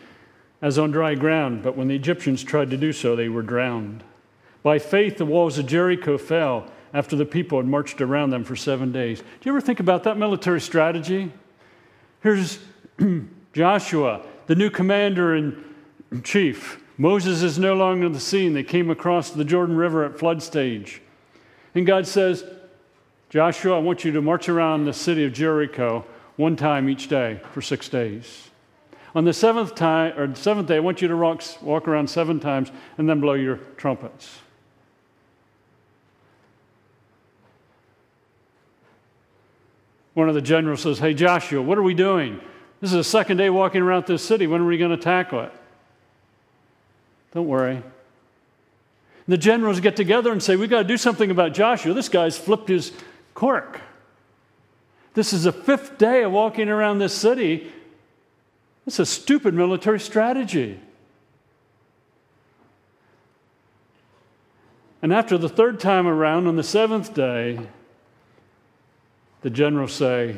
as 0.61 0.77
on 0.77 0.91
dry 0.91 1.15
ground, 1.15 1.61
but 1.63 1.75
when 1.75 1.87
the 1.87 1.95
Egyptians 1.95 2.43
tried 2.43 2.69
to 2.71 2.77
do 2.77 2.93
so, 2.93 3.15
they 3.15 3.29
were 3.29 3.41
drowned. 3.41 4.03
By 4.63 4.79
faith, 4.79 5.17
the 5.17 5.25
walls 5.25 5.57
of 5.57 5.67
Jericho 5.67 6.17
fell 6.17 6.71
after 6.93 7.15
the 7.15 7.25
people 7.25 7.59
had 7.59 7.67
marched 7.67 8.01
around 8.01 8.29
them 8.29 8.43
for 8.43 8.55
seven 8.55 8.91
days. 8.91 9.19
Do 9.19 9.25
you 9.43 9.51
ever 9.51 9.61
think 9.61 9.79
about 9.79 10.03
that 10.03 10.17
military 10.17 10.61
strategy? 10.61 11.31
Here's 12.21 12.59
Joshua, 13.53 14.25
the 14.47 14.55
new 14.55 14.69
commander 14.69 15.35
in 15.35 15.63
chief. 16.23 16.81
Moses 16.97 17.43
is 17.43 17.59
no 17.59 17.75
longer 17.75 18.07
on 18.07 18.13
the 18.13 18.19
scene. 18.19 18.53
They 18.53 18.63
came 18.63 18.89
across 18.89 19.29
the 19.29 19.45
Jordan 19.45 19.77
River 19.77 20.03
at 20.03 20.17
flood 20.17 20.41
stage. 20.41 21.01
And 21.75 21.85
God 21.85 22.07
says, 22.07 22.43
Joshua, 23.29 23.75
I 23.75 23.79
want 23.79 24.03
you 24.03 24.11
to 24.13 24.21
march 24.21 24.49
around 24.49 24.85
the 24.85 24.93
city 24.93 25.25
of 25.25 25.33
Jericho 25.33 26.05
one 26.37 26.55
time 26.55 26.89
each 26.89 27.07
day 27.07 27.41
for 27.51 27.61
six 27.61 27.87
days. 27.89 28.49
On 29.13 29.25
the 29.25 29.33
seventh 29.33 29.75
time 29.75 30.17
or 30.17 30.33
seventh 30.35 30.67
day, 30.67 30.77
I 30.77 30.79
want 30.79 31.01
you 31.01 31.07
to 31.07 31.17
walk, 31.17 31.43
walk 31.61 31.87
around 31.87 32.09
seven 32.09 32.39
times 32.39 32.71
and 32.97 33.09
then 33.09 33.19
blow 33.19 33.33
your 33.33 33.57
trumpets. 33.75 34.39
One 40.13 40.29
of 40.29 40.35
the 40.35 40.41
generals 40.41 40.81
says, 40.81 40.99
Hey, 40.99 41.13
Joshua, 41.13 41.61
what 41.61 41.77
are 41.77 41.83
we 41.83 41.93
doing? 41.93 42.39
This 42.79 42.91
is 42.91 42.97
the 42.97 43.03
second 43.03 43.37
day 43.37 43.49
walking 43.49 43.81
around 43.81 44.05
this 44.05 44.23
city. 44.23 44.45
When 44.45 44.61
are 44.61 44.65
we 44.65 44.77
going 44.77 44.91
to 44.91 44.97
tackle 44.97 45.41
it? 45.41 45.51
Don't 47.33 47.47
worry. 47.47 47.81
The 49.27 49.37
generals 49.37 49.79
get 49.79 49.95
together 49.95 50.31
and 50.31 50.41
say, 50.41 50.55
We've 50.55 50.69
got 50.69 50.83
to 50.83 50.87
do 50.87 50.97
something 50.97 51.31
about 51.31 51.53
Joshua. 51.53 51.93
This 51.93 52.09
guy's 52.09 52.37
flipped 52.37 52.69
his 52.69 52.93
cork. 53.33 53.81
This 55.15 55.33
is 55.33 55.43
the 55.43 55.51
fifth 55.51 55.97
day 55.97 56.23
of 56.23 56.31
walking 56.31 56.69
around 56.69 56.99
this 56.99 57.13
city. 57.13 57.71
It's 58.85 58.99
a 58.99 59.05
stupid 59.05 59.53
military 59.53 59.99
strategy. 59.99 60.79
And 65.01 65.13
after 65.13 65.37
the 65.37 65.49
third 65.49 65.79
time 65.79 66.07
around, 66.07 66.47
on 66.47 66.55
the 66.55 66.63
seventh 66.63 67.13
day, 67.13 67.59
the 69.41 69.49
generals 69.49 69.93
say, 69.93 70.37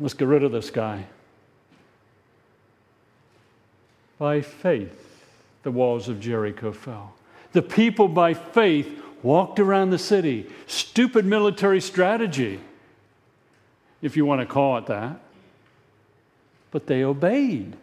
Let's 0.00 0.14
get 0.14 0.28
rid 0.28 0.42
of 0.42 0.50
this 0.50 0.70
guy. 0.70 1.04
By 4.18 4.40
faith, 4.40 5.24
the 5.62 5.70
walls 5.70 6.08
of 6.08 6.20
Jericho 6.20 6.72
fell. 6.72 7.14
The 7.52 7.62
people, 7.62 8.08
by 8.08 8.34
faith, 8.34 8.88
walked 9.22 9.60
around 9.60 9.90
the 9.90 9.98
city. 9.98 10.46
Stupid 10.66 11.26
military 11.26 11.80
strategy, 11.80 12.60
if 14.00 14.16
you 14.16 14.24
want 14.24 14.40
to 14.40 14.46
call 14.46 14.78
it 14.78 14.86
that. 14.86 15.20
But 16.70 16.86
they 16.86 17.04
obeyed. 17.04 17.76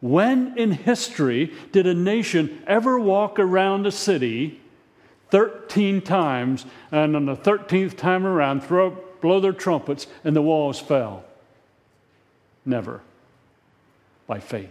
When 0.00 0.58
in 0.58 0.72
history 0.72 1.52
did 1.72 1.86
a 1.86 1.94
nation 1.94 2.62
ever 2.66 2.98
walk 2.98 3.38
around 3.38 3.86
a 3.86 3.90
city 3.90 4.60
13 5.30 6.02
times, 6.02 6.66
and 6.92 7.16
on 7.16 7.26
the 7.26 7.36
13th 7.36 7.96
time 7.96 8.26
around, 8.26 8.62
throw, 8.62 8.90
blow 9.24 9.40
their 9.40 9.54
trumpets, 9.54 10.06
and 10.22 10.36
the 10.36 10.42
walls 10.42 10.78
fell. 10.78 11.24
Never. 12.66 13.00
By 14.26 14.38
faith. 14.38 14.70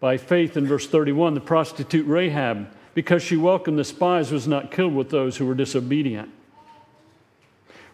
By 0.00 0.16
faith, 0.16 0.56
in 0.56 0.66
verse 0.66 0.88
31, 0.88 1.34
the 1.34 1.40
prostitute 1.40 2.04
Rahab, 2.04 2.66
because 2.94 3.22
she 3.22 3.36
welcomed 3.36 3.78
the 3.78 3.84
spies, 3.84 4.32
was 4.32 4.48
not 4.48 4.72
killed 4.72 4.92
with 4.92 5.10
those 5.10 5.36
who 5.36 5.46
were 5.46 5.54
disobedient. 5.54 6.28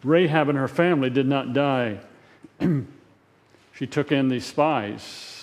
Rahab 0.03 0.49
and 0.49 0.57
her 0.57 0.67
family 0.67 1.11
did 1.11 1.27
not 1.29 1.53
die. 1.53 1.99
she 3.75 3.87
took 3.87 4.11
in 4.11 4.31
these 4.31 4.47
spies. 4.47 5.38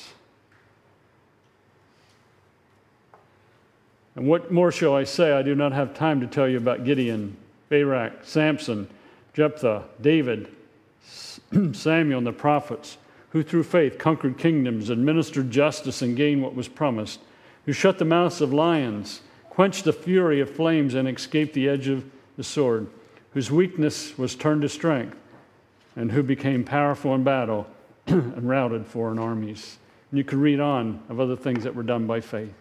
And 4.15 4.27
what 4.27 4.51
more 4.51 4.71
shall 4.71 4.95
I 4.95 5.03
say? 5.03 5.33
I 5.33 5.41
do 5.41 5.55
not 5.55 5.73
have 5.73 5.93
time 5.93 6.21
to 6.21 6.27
tell 6.27 6.47
you 6.47 6.57
about 6.57 6.85
Gideon, 6.85 7.35
Barak, 7.69 8.23
Samson, 8.23 8.87
Jephthah, 9.33 9.83
David, 10.01 10.49
Samuel, 11.73 12.19
and 12.19 12.27
the 12.27 12.31
prophets 12.31 12.97
who 13.31 13.43
through 13.43 13.63
faith 13.63 13.97
conquered 13.97 14.37
kingdoms, 14.37 14.89
administered 14.89 15.51
justice, 15.51 16.01
and 16.01 16.15
gained 16.15 16.41
what 16.41 16.55
was 16.55 16.69
promised, 16.69 17.19
who 17.65 17.73
shut 17.73 17.99
the 17.99 18.05
mouths 18.05 18.39
of 18.39 18.53
lions, 18.53 19.19
quenched 19.49 19.83
the 19.83 19.91
fury 19.91 20.39
of 20.39 20.49
flames, 20.49 20.93
and 20.93 21.05
escaped 21.05 21.53
the 21.53 21.67
edge 21.67 21.89
of 21.89 22.05
the 22.37 22.43
sword, 22.43 22.87
whose 23.33 23.51
weakness 23.51 24.17
was 24.17 24.35
turned 24.35 24.61
to 24.61 24.69
strength, 24.69 25.17
and 25.97 26.13
who 26.13 26.23
became 26.23 26.63
powerful 26.63 27.13
in 27.13 27.25
battle 27.25 27.67
and 28.07 28.47
routed 28.47 28.87
foreign 28.87 29.19
armies. 29.19 29.77
And 30.11 30.17
you 30.17 30.23
could 30.23 30.39
read 30.39 30.61
on 30.61 31.03
of 31.09 31.19
other 31.19 31.35
things 31.35 31.65
that 31.65 31.75
were 31.75 31.83
done 31.83 32.07
by 32.07 32.21
faith. 32.21 32.53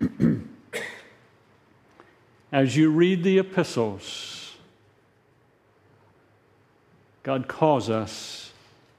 As 2.52 2.76
you 2.76 2.90
read 2.90 3.24
the 3.24 3.38
epistles, 3.38 4.56
God 7.22 7.48
calls 7.48 7.90
us 7.90 8.52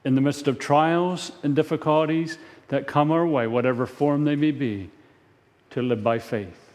in 0.03 0.15
the 0.15 0.21
midst 0.21 0.47
of 0.47 0.59
trials 0.59 1.31
and 1.43 1.55
difficulties 1.55 2.37
that 2.67 2.87
come 2.87 3.11
our 3.11 3.25
way, 3.25 3.47
whatever 3.47 3.85
form 3.85 4.25
they 4.25 4.35
may 4.35 4.51
be, 4.51 4.89
to 5.69 5.81
live 5.81 6.03
by 6.03 6.19
faith. 6.19 6.69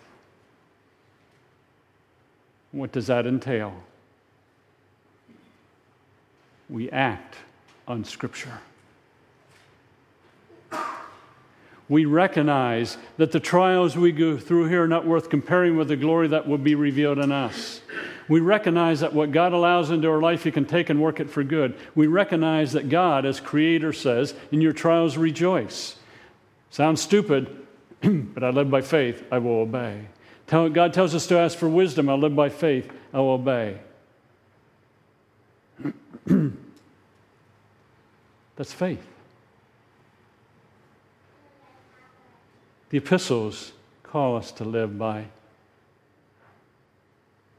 What 2.72 2.92
does 2.92 3.08
that 3.08 3.26
entail? 3.26 3.74
We 6.68 6.90
act 6.90 7.36
on 7.88 8.04
Scripture. 8.04 8.60
We 11.90 12.04
recognize 12.04 12.96
that 13.16 13.32
the 13.32 13.40
trials 13.40 13.96
we 13.96 14.12
go 14.12 14.38
through 14.38 14.68
here 14.68 14.84
are 14.84 14.88
not 14.88 15.04
worth 15.04 15.28
comparing 15.28 15.76
with 15.76 15.88
the 15.88 15.96
glory 15.96 16.28
that 16.28 16.46
will 16.46 16.56
be 16.56 16.76
revealed 16.76 17.18
in 17.18 17.32
us. 17.32 17.80
We 18.28 18.38
recognize 18.38 19.00
that 19.00 19.12
what 19.12 19.32
God 19.32 19.52
allows 19.52 19.90
into 19.90 20.08
our 20.08 20.20
life, 20.20 20.44
He 20.44 20.52
can 20.52 20.66
take 20.66 20.88
and 20.88 21.02
work 21.02 21.18
it 21.18 21.28
for 21.28 21.42
good. 21.42 21.76
We 21.96 22.06
recognize 22.06 22.70
that 22.72 22.88
God, 22.88 23.26
as 23.26 23.40
Creator, 23.40 23.92
says, 23.92 24.34
In 24.52 24.60
your 24.60 24.72
trials, 24.72 25.16
rejoice. 25.16 25.96
Sounds 26.70 27.02
stupid, 27.02 27.66
but 28.00 28.44
I 28.44 28.50
live 28.50 28.70
by 28.70 28.82
faith, 28.82 29.24
I 29.32 29.38
will 29.38 29.58
obey. 29.58 30.04
God 30.46 30.94
tells 30.94 31.12
us 31.12 31.26
to 31.26 31.38
ask 31.38 31.58
for 31.58 31.68
wisdom, 31.68 32.08
I 32.08 32.14
live 32.14 32.36
by 32.36 32.50
faith, 32.50 32.88
I 33.12 33.18
will 33.18 33.30
obey. 33.30 33.80
That's 38.54 38.72
faith. 38.72 39.04
The 42.90 42.98
epistles 42.98 43.72
call 44.02 44.36
us 44.36 44.50
to 44.52 44.64
live 44.64 44.98
by 44.98 45.26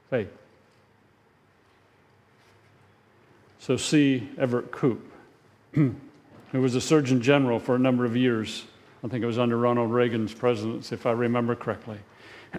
faith. 0.10 0.32
So, 3.60 3.78
C. 3.78 4.30
Everett 4.38 4.72
Koop, 4.72 5.00
who 5.74 5.96
was 6.54 6.76
a 6.76 6.82
Surgeon 6.82 7.22
General 7.22 7.60
for 7.60 7.76
a 7.76 7.80
number 7.80 8.04
of 8.04 8.18
years, 8.18 8.66
I 9.04 9.08
think 9.08 9.24
it 9.24 9.28
was 9.28 9.40
under 9.40 9.58
Ronald 9.58 9.92
Reagan's 9.92 10.34
presidency, 10.34 10.96
if 10.96 11.06
I 11.06 11.12
remember 11.12 11.56
correctly. 11.56 12.00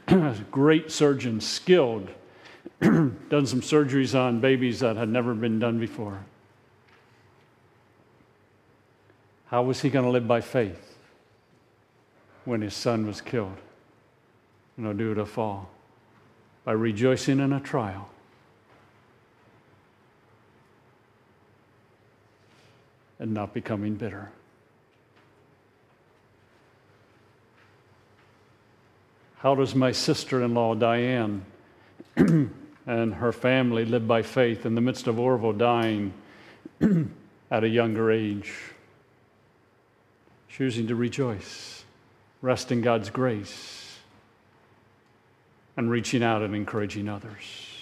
Great 0.51 0.91
surgeon, 0.91 1.41
skilled, 1.41 2.09
done 2.81 3.47
some 3.47 3.61
surgeries 3.61 4.19
on 4.19 4.41
babies 4.41 4.81
that 4.81 4.97
had 4.97 5.11
never 5.11 5.35
been 5.35 5.59
done 5.59 5.79
before. 5.79 6.25
How 9.47 9.63
was 9.63 9.83
he 9.83 9.91
going 9.91 10.07
to 10.07 10.11
live 10.11 10.27
by 10.27 10.41
faith 10.41 10.92
when 12.45 12.61
his 12.61 12.75
son 12.75 13.07
was 13.07 13.21
killed? 13.21 13.59
and 14.77 14.99
due 14.99 15.15
to 15.15 15.27
fall. 15.27 15.71
By 16.65 16.73
rejoicing 16.73 17.41
in 17.41 17.53
a 17.53 17.61
trial 17.61 18.09
and 23.19 23.33
not 23.35 23.53
becoming 23.53 23.95
bitter. 23.95 24.31
How 29.39 29.55
does 29.57 29.75
my 29.75 29.91
sister 29.91 30.43
in 30.43 30.55
law, 30.55 30.75
Diane, 30.75 31.45
and 32.17 33.15
her 33.15 33.33
family 33.33 33.85
live 33.85 34.07
by 34.07 34.23
faith 34.23 34.67
in 34.67 34.77
the 34.77 34.81
midst 34.81 35.09
of 35.09 35.19
Orville 35.19 35.53
dying 35.53 36.13
at 37.51 37.65
a 37.65 37.69
younger 37.69 38.13
age? 38.13 38.53
Choosing 40.49 40.87
to 40.87 40.95
rejoice, 40.95 41.82
rest 42.43 42.71
in 42.71 42.83
God's 42.83 43.09
grace, 43.09 43.97
and 45.77 45.91
reaching 45.91 46.23
out 46.23 46.43
and 46.43 46.55
encouraging 46.55 47.09
others. 47.09 47.73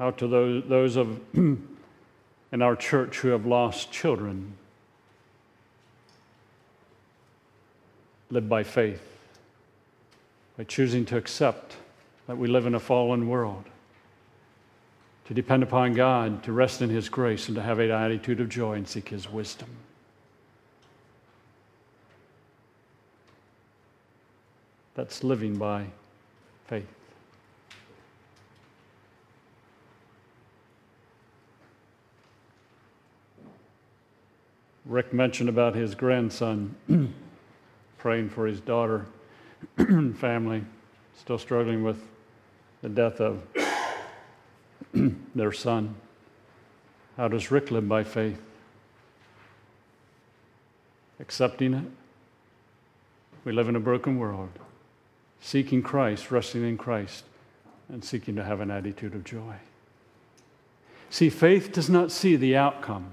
out 0.00 0.16
to 0.16 0.26
those, 0.26 0.64
those 0.66 0.96
of 0.96 1.20
in 1.34 2.62
our 2.62 2.74
church 2.74 3.18
who 3.18 3.28
have 3.28 3.44
lost 3.44 3.92
children. 3.92 4.54
Live 8.30 8.48
by 8.48 8.62
faith, 8.62 9.06
by 10.56 10.64
choosing 10.64 11.04
to 11.04 11.16
accept 11.16 11.76
that 12.26 12.38
we 12.38 12.48
live 12.48 12.64
in 12.64 12.74
a 12.74 12.80
fallen 12.80 13.28
world, 13.28 13.64
to 15.30 15.34
depend 15.34 15.62
upon 15.62 15.94
God, 15.94 16.42
to 16.42 16.52
rest 16.52 16.82
in 16.82 16.90
His 16.90 17.08
grace, 17.08 17.46
and 17.46 17.54
to 17.54 17.62
have 17.62 17.78
an 17.78 17.92
attitude 17.92 18.40
of 18.40 18.48
joy 18.48 18.72
and 18.72 18.88
seek 18.88 19.10
His 19.10 19.30
wisdom. 19.30 19.68
That's 24.96 25.22
living 25.22 25.56
by 25.56 25.86
faith. 26.66 26.88
Rick 34.84 35.12
mentioned 35.12 35.48
about 35.48 35.76
his 35.76 35.94
grandson 35.94 36.74
praying 37.98 38.30
for 38.30 38.48
his 38.48 38.60
daughter 38.60 39.06
and 39.76 40.18
family, 40.18 40.64
still 41.16 41.38
struggling 41.38 41.84
with 41.84 42.02
the 42.82 42.88
death 42.88 43.20
of 43.20 43.44
their 45.34 45.52
son. 45.52 45.94
How 47.16 47.28
does 47.28 47.50
Rick 47.50 47.70
live 47.70 47.88
by 47.88 48.04
faith? 48.04 48.40
Accepting 51.18 51.74
it. 51.74 51.84
We 53.44 53.52
live 53.52 53.68
in 53.68 53.76
a 53.76 53.80
broken 53.80 54.18
world, 54.18 54.50
seeking 55.40 55.82
Christ, 55.82 56.30
resting 56.30 56.66
in 56.66 56.76
Christ, 56.76 57.24
and 57.88 58.04
seeking 58.04 58.36
to 58.36 58.44
have 58.44 58.60
an 58.60 58.70
attitude 58.70 59.14
of 59.14 59.24
joy. 59.24 59.54
See, 61.08 61.28
faith 61.28 61.72
does 61.72 61.90
not 61.90 62.12
see 62.12 62.36
the 62.36 62.56
outcome. 62.56 63.12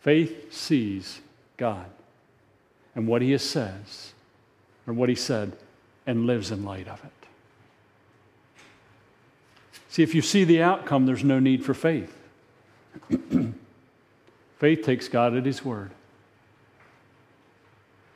Faith 0.00 0.52
sees 0.52 1.20
God 1.56 1.86
and 2.94 3.06
what 3.06 3.20
He 3.20 3.36
says, 3.38 4.12
or 4.86 4.94
what 4.94 5.08
He 5.08 5.14
said, 5.14 5.56
and 6.06 6.26
lives 6.26 6.50
in 6.50 6.64
light 6.64 6.88
of 6.88 7.04
it. 7.04 7.17
See, 9.98 10.04
if 10.04 10.14
you 10.14 10.22
see 10.22 10.44
the 10.44 10.62
outcome, 10.62 11.06
there's 11.06 11.24
no 11.24 11.40
need 11.40 11.64
for 11.64 11.74
faith. 11.74 12.16
faith 14.58 14.82
takes 14.84 15.08
God 15.08 15.34
at 15.34 15.44
His 15.44 15.64
word 15.64 15.90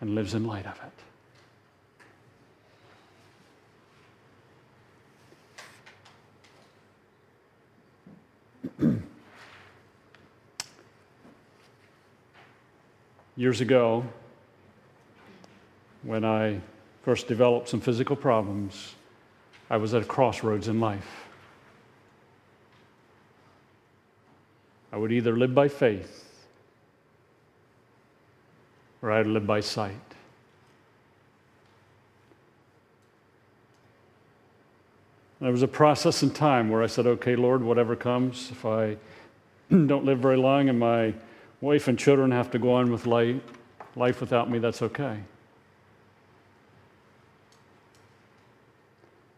and 0.01 0.15
lives 0.15 0.33
in 0.35 0.47
light 0.47 0.65
of 0.65 0.81
it. 8.79 9.01
years 13.37 13.61
ago, 13.61 14.05
when 16.05 16.25
I 16.25 16.61
first 17.03 17.27
developed 17.27 17.69
some 17.69 17.81
physical 17.81 18.15
problems, 18.15 18.95
I 19.69 19.79
was 19.79 19.95
at 19.95 20.03
a 20.03 20.05
crossroads 20.05 20.69
in 20.69 20.79
life. 20.79 21.27
I 24.93 24.99
would 24.99 25.11
either 25.11 25.37
live 25.37 25.55
by 25.55 25.69
faith 25.69 26.29
or 29.01 29.11
I'd 29.11 29.27
live 29.27 29.47
by 29.47 29.61
sight. 29.61 29.97
There 35.41 35.51
was 35.51 35.63
a 35.63 35.69
process 35.69 36.23
in 36.23 36.31
time 36.31 36.69
where 36.69 36.85
I 36.85 36.87
said, 36.87 37.05
okay, 37.05 37.35
Lord, 37.35 37.65
whatever 37.65 37.97
comes, 37.97 38.51
if 38.53 38.65
I 38.65 38.97
don't 39.71 40.05
live 40.05 40.21
very 40.21 40.37
long 40.37 40.69
and 40.69 40.79
my 40.79 41.15
wife 41.61 41.89
and 41.89 41.99
children 41.99 42.31
have 42.31 42.51
to 42.53 42.61
go 42.61 42.75
on 42.75 42.93
with 42.93 43.07
life, 43.07 43.41
life 43.97 44.21
without 44.21 44.49
me, 44.49 44.61
that's 44.61 44.83
okay. 44.83 45.19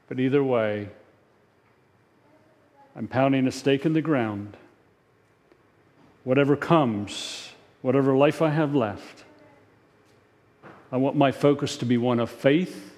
But 0.09 0.21
either 0.21 0.45
way, 0.45 0.89
I'm 2.95 3.09
pounding 3.09 3.47
a 3.47 3.53
stake 3.53 3.87
in 3.87 3.95
the 3.95 4.03
ground. 4.03 4.59
Whatever 6.25 6.57
comes, 6.57 7.51
whatever 7.83 8.17
life 8.17 8.41
I 8.41 8.51
have 8.51 8.75
left, 8.75 9.25
I 10.91 10.97
want 10.97 11.17
my 11.17 11.33
focus 11.33 11.77
to 11.79 11.85
be 11.85 11.99
one 11.99 12.19
of 12.19 12.31
faith, 12.31 12.93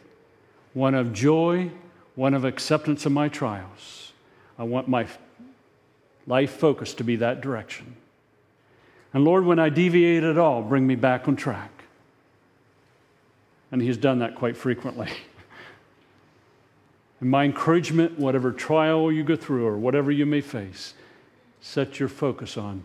one 0.75 0.95
of 0.95 1.13
joy, 1.13 1.71
one 2.15 2.35
of 2.35 2.45
acceptance 2.45 3.05
of 3.05 3.13
my 3.13 3.29
trials. 3.29 4.13
I 4.59 4.63
want 4.65 4.89
my 4.89 5.07
life 6.27 6.53
focus 6.53 6.95
to 6.95 7.05
be 7.05 7.17
that 7.17 7.41
direction. 7.41 7.97
And 9.13 9.25
Lord, 9.25 9.45
when 9.45 9.59
I 9.59 9.71
deviate 9.71 10.23
at 10.23 10.39
all, 10.39 10.63
bring 10.63 10.87
me 10.87 10.95
back 10.95 11.27
on 11.27 11.37
track. 11.37 11.71
And 13.73 13.83
He's 13.83 13.97
done 13.97 14.21
that 14.21 14.35
quite 14.35 14.57
frequently. 14.57 15.09
and 17.21 17.31
my 17.31 17.45
encouragement, 17.45 18.19
whatever 18.19 18.53
trial 18.53 19.11
you 19.11 19.25
go 19.25 19.37
through 19.37 19.67
or 19.67 19.77
whatever 19.79 20.13
you 20.13 20.27
may 20.27 20.41
face, 20.41 20.95
set 21.61 21.99
your 21.99 22.09
focus 22.09 22.57
on 22.57 22.85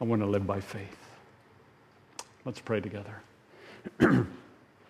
I 0.00 0.04
want 0.04 0.22
to 0.22 0.26
live 0.26 0.46
by 0.46 0.60
faith. 0.60 0.96
Let's 2.46 2.60
pray 2.60 2.80
together. 2.80 3.20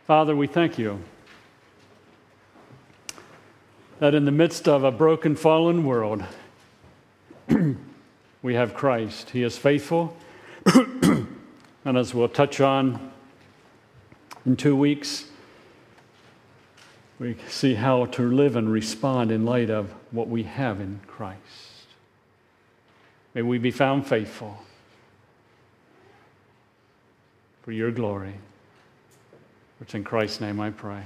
Father, 0.06 0.36
we 0.36 0.46
thank 0.46 0.78
you 0.78 1.00
that 3.98 4.14
in 4.14 4.24
the 4.24 4.30
midst 4.30 4.68
of 4.68 4.84
a 4.84 4.92
broken, 4.92 5.34
fallen 5.34 5.84
world, 5.84 6.22
we 8.42 8.54
have 8.54 8.72
Christ. 8.72 9.30
He 9.30 9.42
is 9.42 9.58
faithful. 9.58 10.16
and 10.66 11.26
as 11.84 12.14
we'll 12.14 12.28
touch 12.28 12.60
on 12.60 13.10
in 14.46 14.56
two 14.56 14.76
weeks, 14.76 15.24
we 17.18 17.36
see 17.48 17.74
how 17.74 18.06
to 18.06 18.30
live 18.30 18.54
and 18.54 18.70
respond 18.70 19.32
in 19.32 19.44
light 19.44 19.70
of 19.70 19.92
what 20.12 20.28
we 20.28 20.44
have 20.44 20.80
in 20.80 21.00
Christ. 21.08 21.40
May 23.34 23.42
we 23.42 23.58
be 23.58 23.72
found 23.72 24.06
faithful 24.06 24.62
for 27.62 27.72
your 27.72 27.90
glory. 27.90 28.34
Which 29.78 29.94
in 29.94 30.04
Christ's 30.04 30.40
name 30.40 30.60
I 30.60 30.70
pray. 30.70 31.02